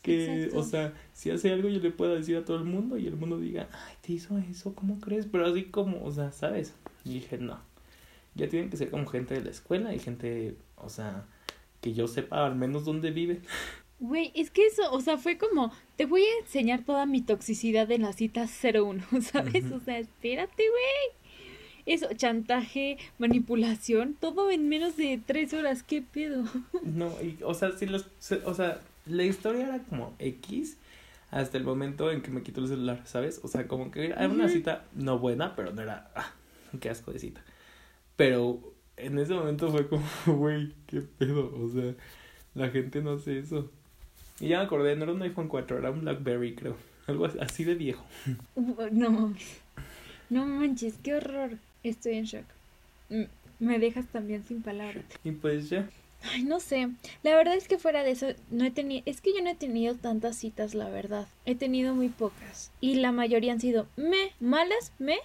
[0.02, 0.58] Que, Exacto.
[0.60, 3.16] o sea, si hace algo yo le pueda decir a todo el mundo y el
[3.16, 5.26] mundo diga, ay, te hizo eso, ¿cómo crees?
[5.26, 6.72] Pero así como, o sea, ¿sabes?
[7.04, 7.58] Y dije, no.
[8.38, 11.26] Ya tienen que ser como gente de la escuela y gente, o sea,
[11.80, 13.40] que yo sepa al menos dónde vive.
[14.00, 17.90] Güey, es que eso, o sea, fue como, te voy a enseñar toda mi toxicidad
[17.90, 19.64] en la cita 01, ¿sabes?
[19.72, 21.18] O sea, espérate, güey.
[21.84, 26.44] Eso, chantaje, manipulación, todo en menos de tres horas, ¿qué pedo?
[26.84, 28.06] No, y, o sea, si los,
[28.44, 30.76] o sea, la historia era como X
[31.30, 33.40] hasta el momento en que me quitó el celular, ¿sabes?
[33.42, 36.32] O sea, como que era una cita no buena, pero no era, ah,
[36.80, 37.42] qué asco de cita.
[38.18, 38.60] Pero
[38.96, 41.94] en ese momento fue como, güey, qué pedo, o sea,
[42.56, 43.70] la gente no hace eso.
[44.40, 46.76] Y ya me acordé, no era un iPhone 4, era un BlackBerry, creo.
[47.06, 48.04] Algo así- de viejo.
[48.90, 49.60] No mames.
[50.30, 51.52] No manches, qué horror.
[51.84, 52.44] Estoy en shock.
[53.60, 55.04] Me dejas también sin palabras.
[55.22, 55.88] Y pues ya.
[56.24, 56.88] Ay, no sé.
[57.22, 59.02] La verdad es que fuera de eso, no he tenido.
[59.06, 61.28] Es que yo no he tenido tantas citas, la verdad.
[61.46, 62.72] He tenido muy pocas.
[62.80, 65.16] Y la mayoría han sido me, malas, me.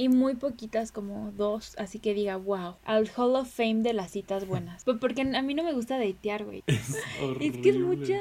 [0.00, 1.76] Y muy poquitas, como dos.
[1.76, 2.76] Así que diga, wow.
[2.84, 4.82] Al Hall of Fame de las citas buenas.
[5.00, 6.62] Porque a mí no me gusta datear, güey.
[6.66, 6.96] Es
[7.38, 8.18] Es que es mucha.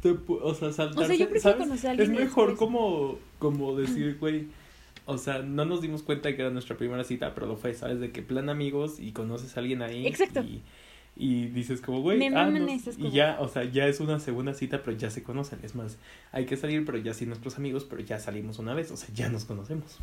[0.00, 3.20] Te o sea, saltarse, O sea, yo prefiero conocer a Es alguien y mejor como,
[3.38, 4.48] como decir, güey,
[5.06, 7.72] o sea, no nos dimos cuenta de que era nuestra primera cita, pero lo fue,
[7.74, 8.00] ¿sabes?
[8.00, 10.04] De que plan amigos y conoces a alguien ahí.
[10.08, 10.40] Exacto.
[10.40, 10.60] Y,
[11.14, 14.82] y dices como, güey, ah, esas y ya, o sea, ya es una segunda cita,
[14.82, 15.60] pero ya se conocen.
[15.62, 15.98] Es más,
[16.32, 19.08] hay que salir, pero ya sin nuestros amigos, pero ya salimos una vez, o sea,
[19.14, 20.00] ya nos conocemos.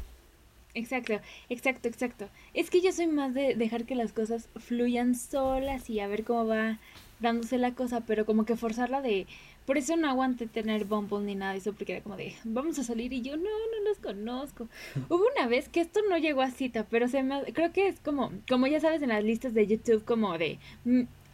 [0.76, 2.30] Exacto, exacto, exacto.
[2.53, 6.24] Es que yo soy más de dejar que las cosas fluyan solas y a ver
[6.24, 6.80] cómo va
[7.20, 9.28] dándose la cosa, pero como que forzarla de...
[9.65, 12.80] Por eso no aguanté tener Bumble ni nada de eso, porque era como de, vamos
[12.80, 14.67] a salir y yo, no, no los conozco.
[15.09, 17.43] Hubo una vez que esto no llegó a cita, pero se me...
[17.53, 20.59] Creo que es como, como ya sabes en las listas de YouTube, como de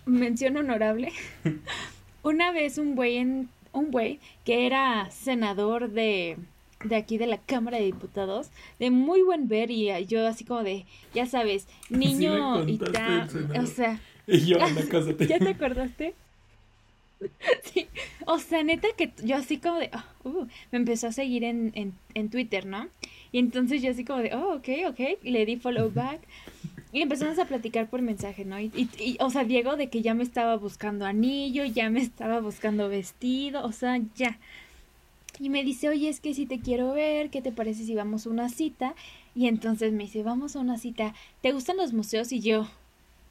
[0.05, 1.11] mención honorable.
[2.23, 3.49] una vez un güey en...
[3.71, 6.37] Un güey que era senador de
[6.83, 8.49] de aquí de la Cámara de Diputados,
[8.79, 13.29] de muy buen ver y eh, yo así como de, ya sabes, niño y tal,
[13.59, 14.57] o sea, Y yo.
[15.27, 16.13] ¿ya te acordaste?
[17.63, 17.87] Sí,
[18.25, 21.71] o sea, neta que yo así como de, ah, uh, me empezó a seguir en,
[21.73, 22.87] en, en Twitter, ¿no?
[23.31, 26.19] Y entonces yo así como de, oh, ok, ok, y le di follow back.
[26.91, 28.59] Y empezamos a platicar por mensaje, ¿no?
[28.59, 32.01] Y, y, y, o sea, Diego de que ya me estaba buscando anillo, ya me
[32.01, 34.37] estaba buscando vestido, o sea, ya.
[35.39, 38.25] Y me dice, oye, es que si te quiero ver, ¿qué te parece si vamos
[38.25, 38.95] a una cita?
[39.35, 42.31] Y entonces me dice, vamos a una cita, ¿te gustan los museos?
[42.31, 42.67] Y yo,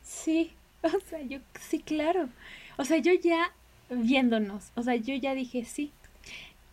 [0.03, 0.53] sí,
[0.83, 2.29] o sea, yo, sí, claro.
[2.77, 3.53] O sea, yo ya
[3.91, 5.91] viéndonos, o sea, yo ya dije, sí.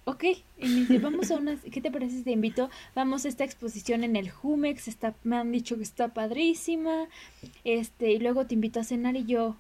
[0.03, 0.23] Ok,
[0.57, 2.71] y me dice, vamos a una, ¿qué te parece si te invito?
[2.95, 7.07] Vamos a esta exposición en el Jumex, está, me han dicho que está padrísima,
[7.63, 9.55] este, y luego te invito a cenar y yo,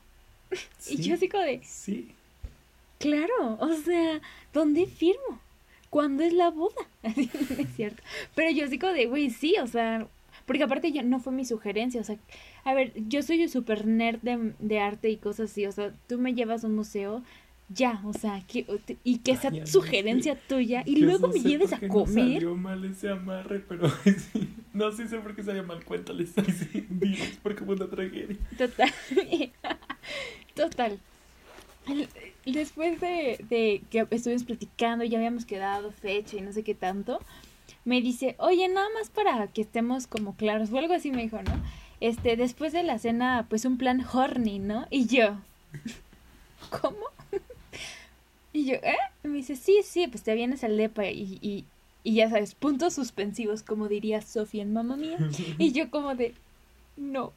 [0.89, 2.09] y yo así como de, Sí.
[2.97, 4.19] Claro, o sea,
[4.53, 5.39] ¿dónde firmo?
[5.91, 6.73] ¿Cuándo es la boda?
[7.03, 7.29] Así,
[7.59, 8.01] es cierto.
[8.33, 10.07] Pero yo así como de, güey, sí, o sea,
[10.45, 12.17] porque aparte yo, no fue mi sugerencia, o sea,
[12.63, 16.17] a ver, yo soy súper nerd de, de arte y cosas así, o sea, tú
[16.17, 17.21] me llevas a un museo,
[17.69, 18.65] ya, o sea, que,
[19.03, 21.87] y que esa Ay, ya no sugerencia tuya, y luego no me lleves a qué
[21.87, 22.35] no comer.
[22.35, 23.91] salió mal ese amarre, pero
[24.73, 26.31] no sí sé por qué salió mal, cuéntales.
[26.37, 28.37] Ay, sí, diles, porque fue una tragedia.
[28.57, 28.93] Total.
[30.55, 30.99] Total.
[32.45, 37.19] Después de, de que estuvimos platicando, ya habíamos quedado fecha y no sé qué tanto,
[37.85, 41.41] me dice, oye, nada más para que estemos como claros, o algo así me dijo,
[41.41, 41.53] ¿no?
[41.99, 44.87] Este, después de la cena, pues un plan horny, ¿no?
[44.89, 45.37] Y yo,
[46.81, 46.97] ¿cómo?
[48.53, 48.97] Y yo, ¿eh?
[49.23, 51.63] Y me dice, sí, sí, pues te vienes al depa y, y,
[52.03, 55.17] y ya sabes, puntos suspensivos, como diría Sofía en Mamma Mía.
[55.57, 56.33] Y yo como de,
[56.97, 57.31] no.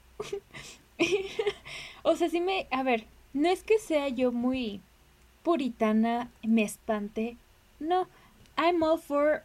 [2.02, 4.80] o sea, sí me, a ver, no es que sea yo muy
[5.44, 7.36] puritana, me espante.
[7.78, 8.08] No,
[8.58, 9.42] I'm all for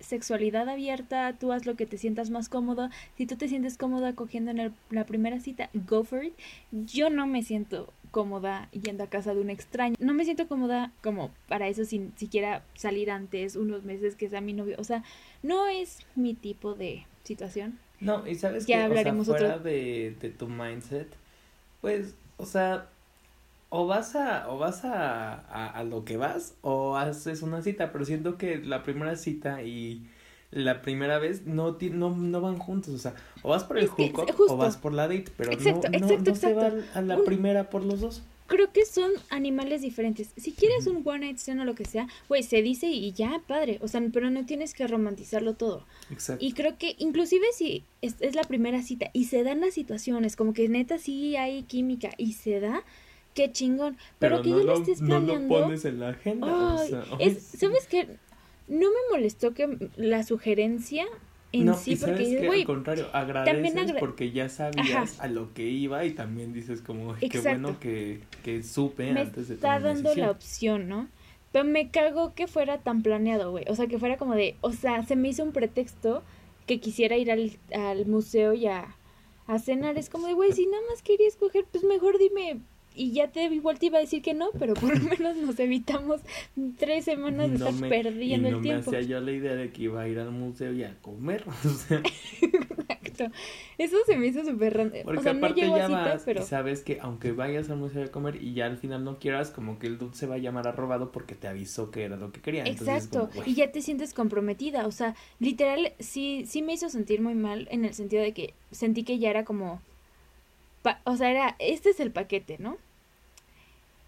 [0.00, 2.90] sexualidad abierta, tú haz lo que te sientas más cómodo.
[3.16, 6.34] Si tú te sientes cómoda cogiendo en el- la primera cita, go for it.
[6.72, 9.94] Yo no me siento cómoda yendo a casa de un extraño.
[9.98, 14.40] No me siento cómoda como para eso sin siquiera salir antes unos meses que sea
[14.40, 14.76] mi novio.
[14.78, 15.02] O sea,
[15.42, 17.78] no es mi tipo de situación.
[18.00, 21.08] No, y sabes Ya que, hablaremos o sea, fuera otro- de, de tu mindset,
[21.80, 22.88] pues, o sea,
[23.68, 27.92] o vas a, o vas a, a, a lo que vas, o haces una cita,
[27.92, 30.06] pero siento que la primera cita y
[30.50, 34.30] la primera vez no, no, no van juntos, o sea, o vas por el hookup
[34.48, 37.18] o vas por la date, pero Exacto, no, no, exacto, no se va a la
[37.24, 38.22] primera por los dos.
[38.46, 40.30] Creo que son animales diferentes.
[40.36, 43.42] Si quieres un one night stand o lo que sea, güey, se dice y ya,
[43.44, 43.80] padre.
[43.82, 45.84] O sea, pero no tienes que romantizarlo todo.
[46.12, 46.44] Exacto.
[46.44, 50.36] Y creo que inclusive si es, es la primera cita y se dan las situaciones,
[50.36, 52.84] como que neta sí hay química y se da,
[53.36, 53.96] qué chingón.
[54.18, 55.72] Pero, que ya lo estés planeando.
[55.84, 58.08] en la agenda, Ay, es- ¿Sabes qué?
[58.66, 61.06] No me molestó que la sugerencia
[61.52, 65.22] en no, sí, y porque sabes dices, al contrario, agradeces agra- porque ya sabías Ajá.
[65.24, 69.20] a lo que iba y también dices como, "Ay, qué bueno que, que supe me
[69.20, 70.28] antes de está dando la decisión".
[70.28, 71.08] opción, ¿no?
[71.52, 73.64] Pero me cagó que fuera tan planeado, güey.
[73.68, 76.22] O sea, que fuera como de, o sea, se me hizo un pretexto
[76.66, 78.96] que quisiera ir al, al museo y a,
[79.46, 79.96] a cenar.
[79.96, 82.58] Es como de, güey, si nada más quería escoger, pues mejor dime.
[82.96, 85.58] Y ya te igual te iba a decir que no, pero por lo menos nos
[85.60, 86.20] evitamos
[86.78, 88.90] tres semanas de no estar me- perdiendo y no el me tiempo.
[88.90, 91.68] hacía yo la idea de que iba a ir al museo y a comer, o
[91.68, 92.02] sea,
[92.40, 93.30] Exacto.
[93.78, 95.02] Eso se me hizo súper random.
[95.02, 96.40] porque O sea, no aparte ya cita, vas pero...
[96.40, 99.50] y sabes que aunque vayas al museo a comer y ya al final no quieras,
[99.50, 102.16] como que el dude se va a llamar a robado porque te avisó que era
[102.16, 102.66] lo que quería.
[102.66, 106.88] Entonces, Exacto, como, y ya te sientes comprometida, o sea, literal, sí, sí me hizo
[106.88, 109.80] sentir muy mal en el sentido de que sentí que ya era como,
[110.82, 112.78] pa- o sea, era, este es el paquete, ¿no?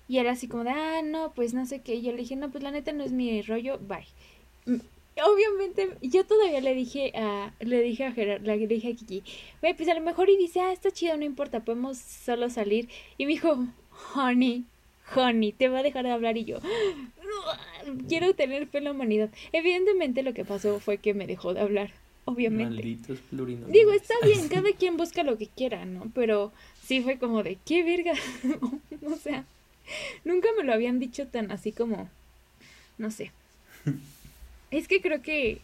[0.09, 2.34] Y era así como de, ah, no, pues no sé qué, y yo le dije,
[2.34, 4.06] no, pues la neta no es mi rollo, bye.
[4.66, 4.80] Mm,
[5.24, 9.22] Obviamente, yo todavía le dije a, le dije a Gerard, le dije a Kiki,
[9.61, 12.88] güey, pues a lo mejor y dice, ah, está chido, no importa, podemos solo salir.
[13.16, 13.66] Y me dijo,
[14.14, 14.64] honey,
[15.14, 16.59] honey, te va a dejar de hablar y yo,
[18.09, 19.30] quiero tener fe en la humanidad.
[19.52, 21.90] Evidentemente lo que pasó fue que me dejó de hablar,
[22.24, 22.74] obviamente.
[22.74, 23.72] Malditos plurinominales.
[23.72, 26.12] Digo, está bien, cada quien busca lo que quiera, ¿no?
[26.14, 26.52] Pero
[26.84, 28.12] sí fue como de, ¿qué verga?
[29.06, 29.44] o sea,
[30.24, 32.09] nunca me lo habían dicho tan así como,
[32.99, 33.32] no sé.
[34.70, 35.61] Es que creo que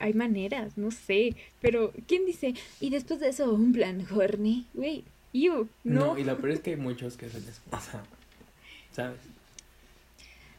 [0.00, 2.54] hay maneras, no sé, pero ¿quién dice?
[2.80, 6.14] Y después de eso, un plan horny, güey, you, No.
[6.14, 6.18] no.
[6.18, 8.02] y la peor es que hay muchos que hacen eso, o sea,
[8.92, 9.20] ¿sabes?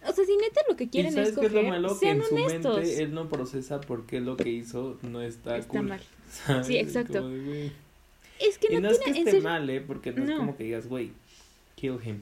[0.07, 1.89] O sea, si neta lo que quieren ¿Y sabes es qué es lo coger, malo?
[1.89, 2.77] Que sean su honestos.
[2.77, 5.87] mente él no procesa por qué lo que hizo no está, Está cool.
[5.89, 6.01] mal.
[6.31, 6.67] ¿sabes?
[6.67, 7.21] Sí, Es exacto.
[7.21, 7.35] como.
[8.39, 9.81] Es que Y no, no es que tiene, esté mal, ¿eh?
[9.81, 10.37] Porque no, es No.
[10.37, 11.11] como que digas, güey,
[11.75, 12.21] kill him.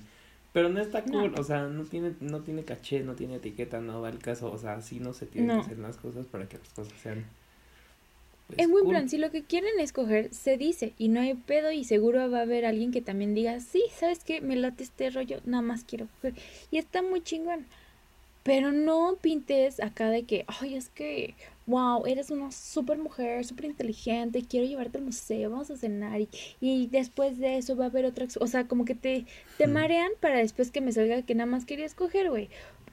[0.54, 1.40] Pero no está cool, No.
[1.40, 4.58] o sea, no tiene, no tiene caché, no tiene etiqueta, no va el caso, o
[4.58, 5.56] sea, así no se tienen No.
[5.62, 7.26] que hacer las cosas para que las cosas sean.
[8.48, 8.92] pues, Es muy cool.
[8.92, 12.32] plan, si lo que quieren es coger, se dice y no hay pedo y seguro
[12.32, 14.42] va a haber alguien que también diga, sí, ¿sabes qué?
[14.42, 16.34] Me late este rollo, nada más quiero coger.
[16.72, 17.66] Y está muy chingón.
[18.44, 21.36] Pero no pintes acá de que, ay, es que,
[21.68, 26.30] wow, eres una súper mujer, súper inteligente, quiero llevarte al museo, vamos a cenar y,
[26.62, 29.26] y después de eso va a haber otra, o sea, como que te,
[29.58, 29.72] te Mm.
[29.74, 32.50] marean para después que me salga que nada más querías coger, güey.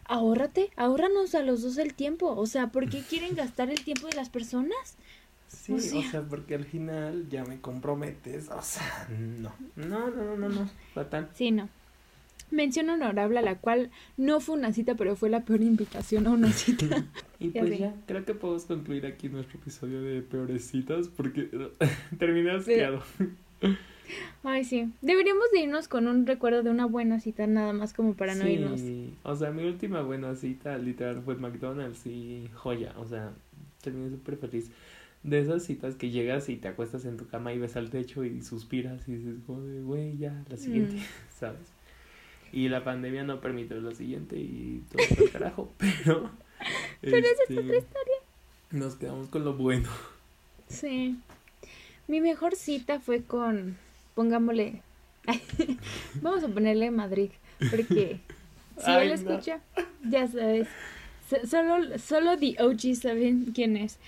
[0.07, 4.07] Ahórrate, ahórranos a los dos el tiempo, o sea, ¿por qué quieren gastar el tiempo
[4.09, 4.97] de las personas?
[5.49, 9.53] Sí, o o sea- sea, porque al final ya me comprometes, o sea, no.
[9.77, 11.31] No, no, no, no, no, fatal.
[11.35, 11.69] Sí, no.
[12.51, 16.31] Mención honorable a la cual no fue una cita, pero fue la peor invitación a
[16.31, 17.05] una cita.
[17.41, 21.49] Y pues ya, creo que podemos concluir aquí nuestro episodio de peores citas porque
[22.19, 23.03] terminé asqueado.
[24.43, 24.91] Ay, sí.
[25.03, 28.45] Deberíamos de irnos con un recuerdo de una buena cita, nada más como para no
[28.45, 28.81] sí, irnos.
[29.23, 33.33] o sea, mi última buena cita literal fue McDonald's y joya, o sea,
[33.83, 34.71] terminé súper feliz.
[35.23, 38.25] De esas citas que llegas y te acuestas en tu cama y ves al techo
[38.25, 41.01] y suspiras y dices, güey, ya, la siguiente, Mm.
[41.41, 41.61] ¿sabes?
[42.55, 46.31] Y la pandemia no permitió la siguiente y todo al carajo, pero...
[47.01, 48.15] Pero esa es este, otra historia.
[48.71, 49.89] Nos quedamos con lo bueno.
[50.69, 51.17] Sí.
[52.07, 53.77] Mi mejor cita fue con,
[54.15, 54.83] pongámosle,
[56.23, 57.31] vamos a ponerle Madrid,
[57.71, 58.21] porque
[58.79, 59.33] si Ay, él no.
[59.33, 59.61] escucha,
[60.09, 60.69] ya sabes,
[61.29, 63.99] so- solo, solo the OG saben quién es,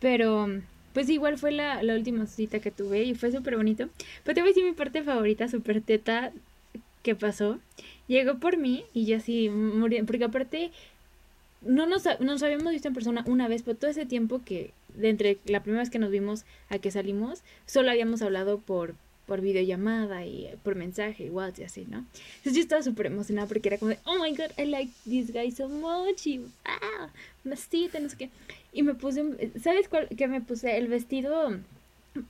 [0.00, 0.48] pero
[0.92, 3.88] pues igual fue la, la última cita que tuve y fue súper bonito,
[4.22, 6.32] pero te voy a decir mi parte favorita, súper teta,
[7.02, 7.58] que pasó,
[8.08, 10.70] llegó por mí y yo así morí, porque aparte
[11.62, 15.38] no nos, nos habíamos visto en persona una vez, pero todo ese tiempo que, entre
[15.46, 18.94] la primera vez que nos vimos a que salimos, solo habíamos hablado por
[19.26, 22.06] por videollamada y por mensaje y WhatsApp y así, ¿no?
[22.38, 25.32] Entonces yo estaba súper emocionada porque era como de, oh my god, I like this
[25.32, 27.08] guy so much y ah,
[27.56, 28.30] cita, no sé qué.
[28.72, 30.08] Y me puse, ¿sabes cuál?
[30.16, 31.58] Que me puse el vestido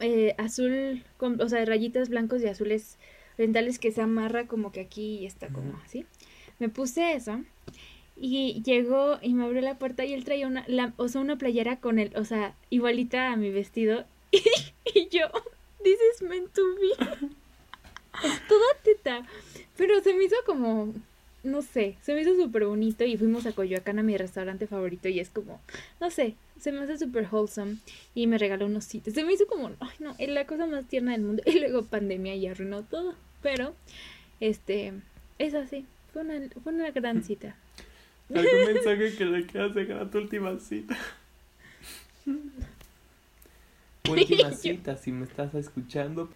[0.01, 2.97] eh, azul, o sea, de rayitas blancos y azules
[3.39, 6.07] orientales que se amarra como que aquí y está como así.
[6.59, 7.41] Me puse eso
[8.16, 11.37] y llegó y me abrió la puerta y él traía una, la, o sea, una
[11.37, 15.26] playera con el, o sea, igualita a mi vestido y, yo,
[15.82, 17.07] this is meant to be.
[18.49, 19.26] Toda teta.
[19.76, 20.95] Pero se me hizo como,
[21.43, 25.09] no sé, se me hizo súper bonito y fuimos a Coyoacán a mi restaurante favorito
[25.09, 25.61] y es como,
[26.01, 27.76] no sé, se me hace súper wholesome
[28.14, 29.14] y me regaló unos sitios.
[29.14, 31.84] Se me hizo como, ay no, es la cosa más tierna del mundo y luego
[31.84, 33.14] pandemia y arruinó todo.
[33.43, 33.74] Pero,
[34.41, 34.93] este,
[35.39, 37.57] es así, fue una, fue una gran cita.
[38.34, 40.97] ¿Algún mensaje que le quieras dejar a tu última cita?
[44.09, 46.30] Última cita, si me estás escuchando.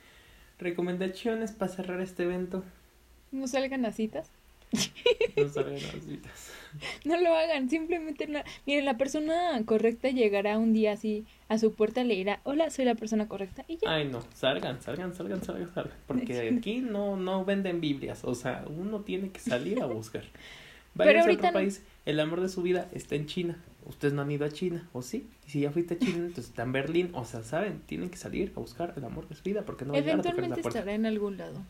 [0.59, 2.65] Recomendaciones para cerrar este evento.
[3.33, 4.29] No salgan a citas.
[5.37, 6.53] No salgan las citas.
[7.05, 8.45] No lo hagan, simplemente la...
[8.67, 12.85] Miren, la persona correcta llegará un día así a su puerta, le dirá, hola, soy
[12.85, 13.93] la persona correcta y ya.
[13.93, 15.95] Ay, no, salgan, salgan, salgan, salgan, salgan.
[16.07, 18.25] Porque aquí no, no venden Biblias.
[18.25, 20.25] O sea, uno tiene que salir a buscar.
[20.95, 21.65] Váyanse a ahorita otro no.
[21.65, 21.83] país.
[22.07, 23.57] El amor de su vida está en China.
[23.87, 25.27] Ustedes no han ido a China, ¿o sí?
[25.47, 27.11] Y si ya fuiste a China, entonces está en Berlín.
[27.15, 27.81] O sea, ¿saben?
[27.87, 30.21] Tienen que salir a buscar el amor de su vida porque no va a llegar
[30.21, 30.69] a tocar la puerta.
[30.69, 31.63] estará en algún lado.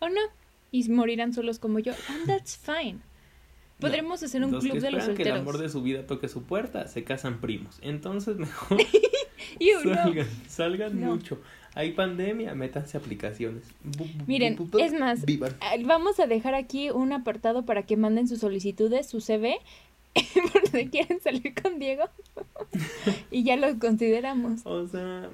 [0.00, 0.20] ¿O no?
[0.70, 1.94] Y morirán solos como yo.
[2.08, 3.00] And that's fine.
[3.80, 5.40] Podremos hacer un Los club que de los esperan que el solteros.
[5.40, 7.78] amor de su vida toque su puerta, se casan primos.
[7.82, 8.78] Entonces mejor
[9.84, 11.14] salgan, salgan No.
[11.14, 11.38] mucho.
[11.74, 13.64] Hay pandemia, métanse aplicaciones.
[14.26, 15.20] Miren, es más.
[15.60, 19.58] Ah, Vamos a dejar aquí un apartado para que manden sus solicitudes, su CV,
[20.52, 22.04] por si quieren salir con Diego.
[23.30, 24.62] y ya lo consideramos.
[24.64, 25.28] O sea,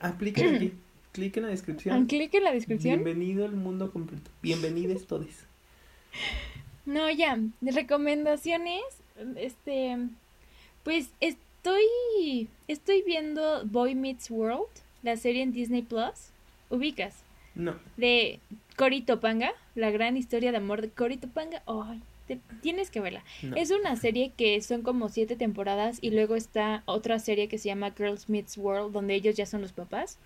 [0.00, 0.72] apliquen aquí.
[1.12, 2.06] Clic en la descripción.
[2.06, 3.04] Clic en la descripción.
[3.04, 4.28] Bienvenido al mundo completo.
[4.42, 5.28] Bienvenidos todos.
[6.86, 7.38] No, ya.
[7.60, 8.82] Recomendaciones.
[9.36, 9.96] Este.
[10.84, 12.48] Pues estoy.
[12.68, 14.68] Estoy viendo Boy Meets World,
[15.02, 16.30] la serie en Disney Plus.
[16.70, 17.14] Ubicas.
[17.54, 17.74] No.
[17.96, 18.38] De
[18.76, 21.62] Cory Topanga, la gran historia de amor de Cory Topanga.
[21.66, 23.24] Ay, te- tienes que verla.
[23.42, 23.56] no.
[23.56, 27.68] Es una serie que son como siete temporadas y luego está otra serie que se
[27.68, 30.18] llama Girls Meets World, donde ellos ya son los papás.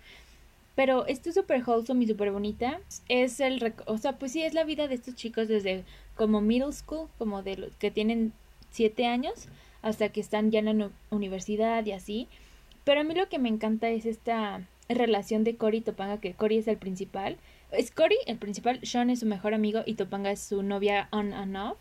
[0.75, 2.79] Pero esto es súper wholesome y súper bonita.
[3.07, 5.83] Es el, o sea, pues sí, es la vida de estos chicos desde
[6.21, 8.31] como middle school, como de los que tienen
[8.69, 9.47] siete años,
[9.81, 12.27] hasta que están ya en la universidad y así.
[12.83, 16.35] Pero a mí lo que me encanta es esta relación de Cory y Topanga, que
[16.35, 17.37] Cory es el principal.
[17.71, 21.33] Es Cory el principal, Sean es su mejor amigo y Topanga es su novia on
[21.33, 21.79] and off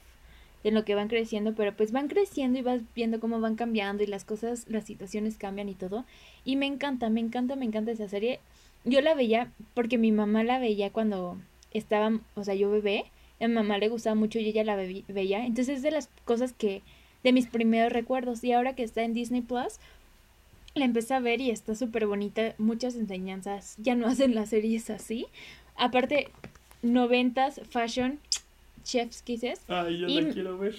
[0.65, 4.03] en lo que van creciendo, pero pues van creciendo y vas viendo cómo van cambiando
[4.03, 6.07] y las cosas, las situaciones cambian y todo.
[6.47, 8.41] Y me encanta, me encanta, me encanta esa serie.
[8.87, 11.37] Yo la veía porque mi mamá la veía cuando
[11.73, 13.05] estaba, o sea, yo bebé.
[13.41, 15.45] A mi mamá le gustaba mucho y ella la ve- veía.
[15.47, 16.83] Entonces es de las cosas que,
[17.25, 18.43] de mis primeros recuerdos.
[18.45, 19.79] Y ahora que está en Disney Plus,
[20.75, 22.55] la empecé a ver y está súper bonita.
[22.59, 23.75] Muchas enseñanzas.
[23.79, 25.27] Ya no hacen las series así.
[25.77, 26.29] Aparte,
[26.83, 28.19] noventas, fashion,
[28.85, 29.61] chef's kisses.
[29.69, 30.77] Ay, yo Y- la quiero ver.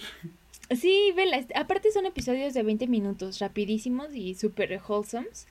[0.72, 1.38] Sí, vela.
[1.38, 5.48] est- Aparte son episodios de 20 minutos, rapidísimos y súper wholesomes.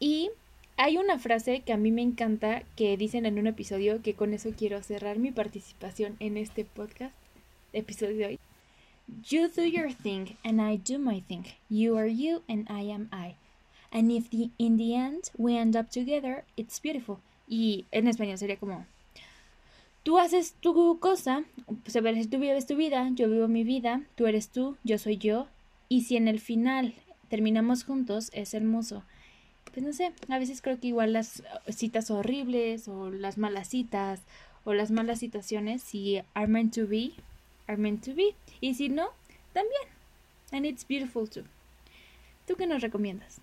[0.00, 0.30] Y
[0.78, 4.32] hay una frase que a mí me encanta que dicen en un episodio que con
[4.32, 7.12] eso quiero cerrar mi participación en este podcast,
[7.72, 8.38] episodio de hoy.
[9.28, 11.42] You do your thing and I do my thing.
[11.68, 13.34] You are you and I am I.
[13.90, 17.18] And if the, in the end we end up together, it's beautiful.
[17.48, 18.86] Y en español sería como,
[20.04, 21.42] tú haces tu cosa,
[21.82, 25.48] pues tú vives tu vida, yo vivo mi vida, tú eres tú, yo soy yo.
[25.88, 26.94] Y si en el final
[27.28, 29.02] terminamos juntos, es hermoso.
[29.78, 33.68] Pues no sé, a veces creo que igual las uh, citas horribles o las malas
[33.68, 34.22] citas
[34.64, 37.12] o las malas situaciones, si are meant to be,
[37.68, 38.34] are meant to be.
[38.60, 39.10] Y si no,
[39.52, 39.82] también.
[40.50, 41.44] And it's beautiful too.
[42.48, 43.40] ¿Tú qué nos recomiendas?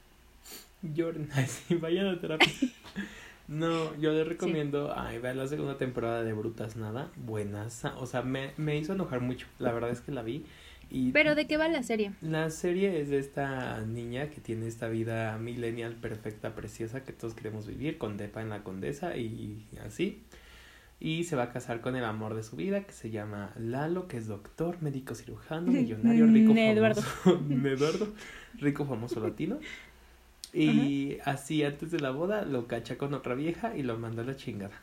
[0.84, 2.52] Ay, sí, vayan a terapia.
[3.48, 8.24] No, yo les recomiendo, ay, vean la segunda temporada de Brutas Nada, buenas, o sea,
[8.24, 10.44] me, me hizo enojar mucho, la verdad es que la vi
[10.90, 12.12] y Pero ¿de qué va la serie?
[12.22, 17.34] la serie es de esta niña que tiene esta vida millennial perfecta, preciosa que todos
[17.36, 20.24] queremos vivir, con Depa en la condesa y así,
[21.00, 24.08] y se va a casar con el amor de su vida que se llama Lalo,
[24.08, 27.02] que es doctor, médico cirujano, millonario, rico, Eduardo.
[27.02, 28.14] famoso, Eduardo,
[28.60, 29.60] rico, famoso latino.
[30.54, 34.26] Y así antes de la boda lo cacha con otra vieja y lo manda a
[34.26, 34.82] la chingada.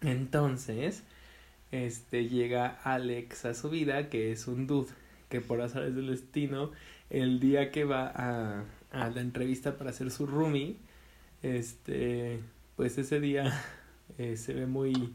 [0.00, 1.02] Entonces,
[1.72, 4.92] este llega Alex a su vida, que es un dude,
[5.28, 6.70] que por azares del destino,
[7.10, 10.76] el día que va a, a la entrevista para hacer su roomie,
[11.42, 12.38] este
[12.76, 13.52] pues ese día
[14.18, 15.12] eh, se ve muy,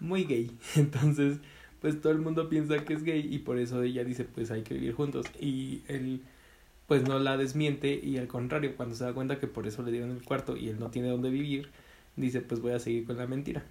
[0.00, 0.50] muy gay.
[0.76, 1.38] Entonces,
[1.80, 4.62] pues todo el mundo piensa que es gay y por eso ella dice, pues hay
[4.62, 5.26] que vivir juntos.
[5.40, 6.22] Y él,
[6.86, 9.92] pues no la desmiente y al contrario, cuando se da cuenta que por eso le
[9.92, 11.70] dieron el cuarto y él no tiene dónde vivir,
[12.16, 13.64] dice, pues voy a seguir con la mentira.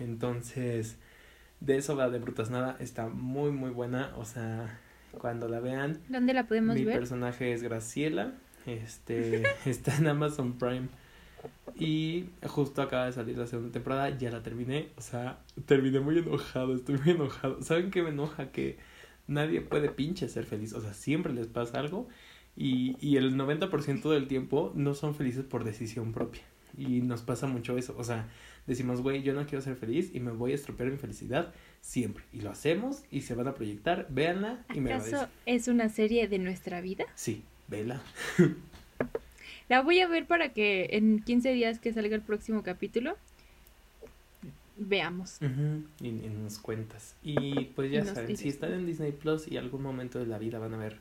[0.00, 0.96] Entonces,
[1.64, 4.78] de eso va de brutas nada, está muy muy buena, o sea,
[5.18, 6.98] cuando la vean, ¿Dónde la podemos mi ver?
[6.98, 8.34] personaje es Graciela,
[8.66, 10.88] este, está en Amazon Prime
[11.76, 16.18] y justo acaba de salir la segunda temporada, ya la terminé, o sea, terminé muy
[16.18, 17.62] enojado, estoy muy enojado.
[17.62, 18.50] ¿Saben qué me enoja?
[18.50, 18.78] Que
[19.26, 22.08] nadie puede pinche ser feliz, o sea, siempre les pasa algo
[22.56, 26.42] y, y el 90% del tiempo no son felices por decisión propia.
[26.76, 28.28] Y nos pasa mucho eso, o sea,
[28.66, 32.24] decimos, güey, yo no quiero ser feliz y me voy a estropear mi felicidad siempre.
[32.32, 36.28] Y lo hacemos y se van a proyectar, véanla y me ¿Acaso es una serie
[36.28, 37.04] de nuestra vida?
[37.14, 38.02] Sí, vela.
[39.68, 43.16] La voy a ver para que en 15 días que salga el próximo capítulo
[44.76, 45.38] veamos.
[45.40, 47.16] Ujú, y, y nos cuentas.
[47.22, 50.38] Y pues ya nos saben, si están en Disney Plus y algún momento de la
[50.38, 50.98] vida van a ver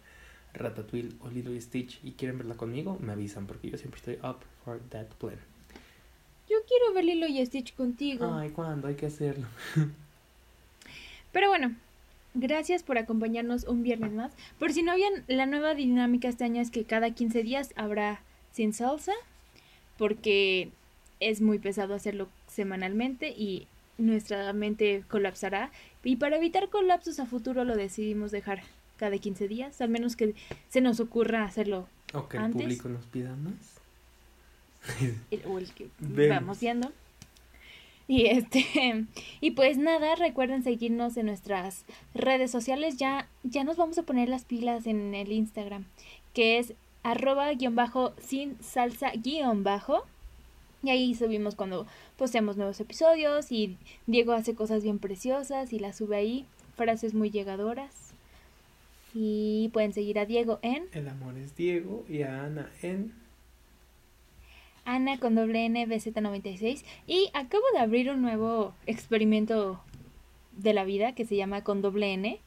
[0.54, 4.16] Ratatouille o Lilo y Stitch y quieren verla conmigo, me avisan porque yo siempre estoy
[4.28, 5.51] up for that plan.
[6.68, 8.34] Quiero ver Lilo y Stitch contigo.
[8.34, 8.88] Ay, ¿cuándo?
[8.88, 9.48] Hay que hacerlo.
[11.32, 11.76] Pero bueno,
[12.34, 14.32] gracias por acompañarnos un viernes más.
[14.60, 18.22] Por si no habían, la nueva dinámica este año es que cada 15 días habrá
[18.52, 19.14] sin salsa,
[19.98, 20.70] porque
[21.20, 25.72] es muy pesado hacerlo semanalmente y nuestra mente colapsará.
[26.04, 28.64] Y para evitar colapsos a futuro lo decidimos dejar
[28.98, 30.36] cada 15 días, al menos que
[30.70, 32.62] se nos ocurra hacerlo O que el Antes.
[32.64, 33.71] público nos pida más.
[35.32, 36.42] el, o el que Vemos.
[36.42, 36.92] vamos viendo.
[38.08, 38.66] Y este,
[39.42, 42.98] y pues nada, recuerden seguirnos en nuestras redes sociales.
[42.98, 45.86] Ya, ya nos vamos a poner las pilas en el Instagram,
[46.34, 46.74] que es
[47.04, 50.04] arroba guion bajo sin salsa guion bajo.
[50.84, 51.86] Y ahí subimos cuando
[52.18, 53.78] posteamos nuevos episodios y
[54.08, 58.14] Diego hace cosas bien preciosas y las sube ahí, frases muy llegadoras.
[59.14, 63.21] Y pueden seguir a Diego en El amor es Diego y a Ana en...
[64.86, 69.82] Ana con doble N BZ96 y acabo de abrir un nuevo experimento
[70.58, 72.40] de la vida que se llama con doble N,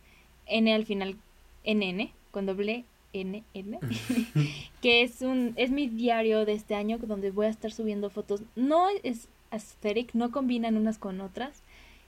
[0.47, 1.16] N al final
[1.64, 3.78] NN, con doble N N,
[4.82, 8.43] que es un es mi diario de este año donde voy a estar subiendo fotos.
[8.57, 11.62] No es aesthetic, no combinan unas con otras.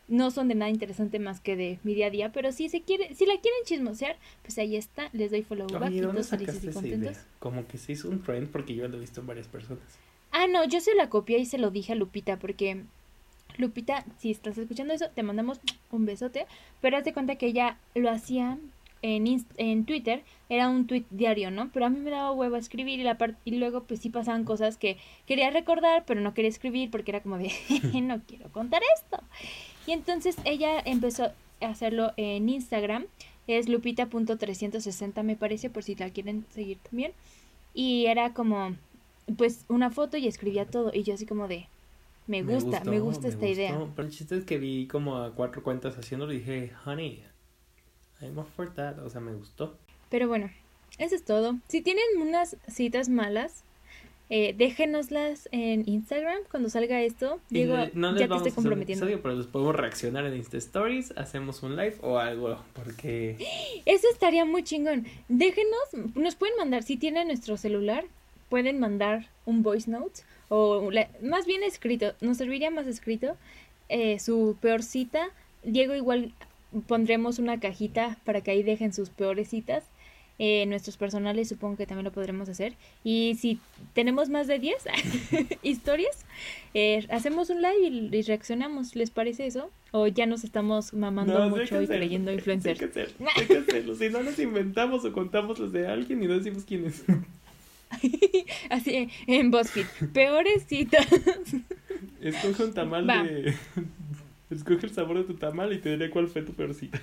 [0.08, 2.82] No son de nada interesante más que de mi día a día, pero si se
[2.82, 6.22] quiere, si la quieren chismosear, pues ahí está, les doy follow back Oye, y ¿dónde
[6.22, 7.10] todos felices y contentos.
[7.10, 7.24] idea?
[7.40, 9.82] Como que se hizo un trend porque yo lo he visto en varias personas.
[10.38, 12.82] Ah, no, yo se la copié y se lo dije a Lupita porque
[13.56, 15.60] Lupita, si estás escuchando eso, te mandamos
[15.90, 16.44] un besote,
[16.82, 18.58] pero haz de cuenta que ella lo hacía
[19.00, 21.70] en, en Twitter, era un tweet diario, ¿no?
[21.72, 23.16] Pero a mí me daba huevo escribir y, la
[23.46, 27.22] y luego pues sí pasaban cosas que quería recordar, pero no quería escribir porque era
[27.22, 27.50] como de,
[28.02, 29.18] no quiero contar esto.
[29.86, 31.32] Y entonces ella empezó
[31.62, 33.06] a hacerlo en Instagram,
[33.46, 37.12] es lupita.360 me parece, por si la quieren seguir también.
[37.72, 38.74] Y era como,
[39.36, 40.90] pues, una foto y escribía todo.
[40.94, 41.68] Y yo así como de,
[42.26, 43.72] me gusta, me, gustó, gusta esta idea.
[43.76, 43.92] gustó.
[43.96, 47.22] Pero el chiste es que vi como a cuatro cuentas haciéndolo y dije, honey,
[48.20, 48.98] I'm up for that.
[49.00, 49.76] O sea, me gustó.
[50.10, 50.50] Pero bueno,
[50.98, 51.56] eso es todo.
[51.68, 53.62] Si tienen unas citas malas,
[54.28, 57.38] eh, déjenoslas en Instagram cuando salga esto.
[57.50, 59.04] Le- no les ya te vamos a estoy comprometiendo.
[59.04, 63.36] episodio, pero les podemos reaccionar en Insta Stories, hacemos un live o algo, porque
[63.86, 65.06] Eso estaría muy chingón.
[65.28, 68.04] Déjenos, nos pueden mandar, si tienen nuestro celular,
[68.48, 73.36] pueden mandar un voice note o la- más bien escrito, nos serviría más escrito
[73.88, 75.28] eh, su peor cita.
[75.64, 76.32] Diego igual
[76.86, 79.84] pondremos una cajita para que ahí dejen sus peores citas.
[80.38, 82.74] Eh, nuestros personales supongo que también lo podremos hacer.
[83.02, 83.58] Y si
[83.94, 84.76] tenemos más de 10
[85.62, 86.26] historias,
[86.74, 88.94] eh, hacemos un live y, y reaccionamos.
[88.96, 89.70] ¿Les parece eso?
[89.92, 92.80] ¿O ya nos estamos mamando No, mucho y creyendo influencers?
[92.82, 93.94] Hay que hacerlo, hay que hacerlo.
[93.94, 97.02] Si no nos inventamos o contamos los de alguien y no decimos quién es.
[98.70, 99.86] Así en BuzzFeed.
[100.12, 101.06] Peores citas.
[102.20, 103.22] Escoge un tamal Va.
[103.22, 103.54] de...
[104.50, 107.00] Escoge el sabor de tu tamal y te diré cuál fue tu peor cita.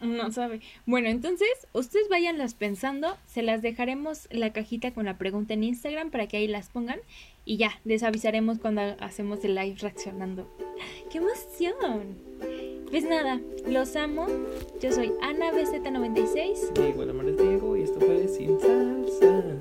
[0.00, 0.60] No sabe.
[0.86, 3.16] Bueno, entonces, ustedes váyanlas pensando.
[3.26, 6.98] Se las dejaremos la cajita con la pregunta en Instagram para que ahí las pongan.
[7.44, 10.50] Y ya, les avisaremos cuando hacemos el live reaccionando.
[11.10, 12.75] ¡Qué emoción!
[12.90, 14.26] Pues nada, los amo.
[14.80, 16.72] Yo soy Ana BZ96.
[16.74, 19.55] Diego, el amor es Diego y esto fue Sin Salsa.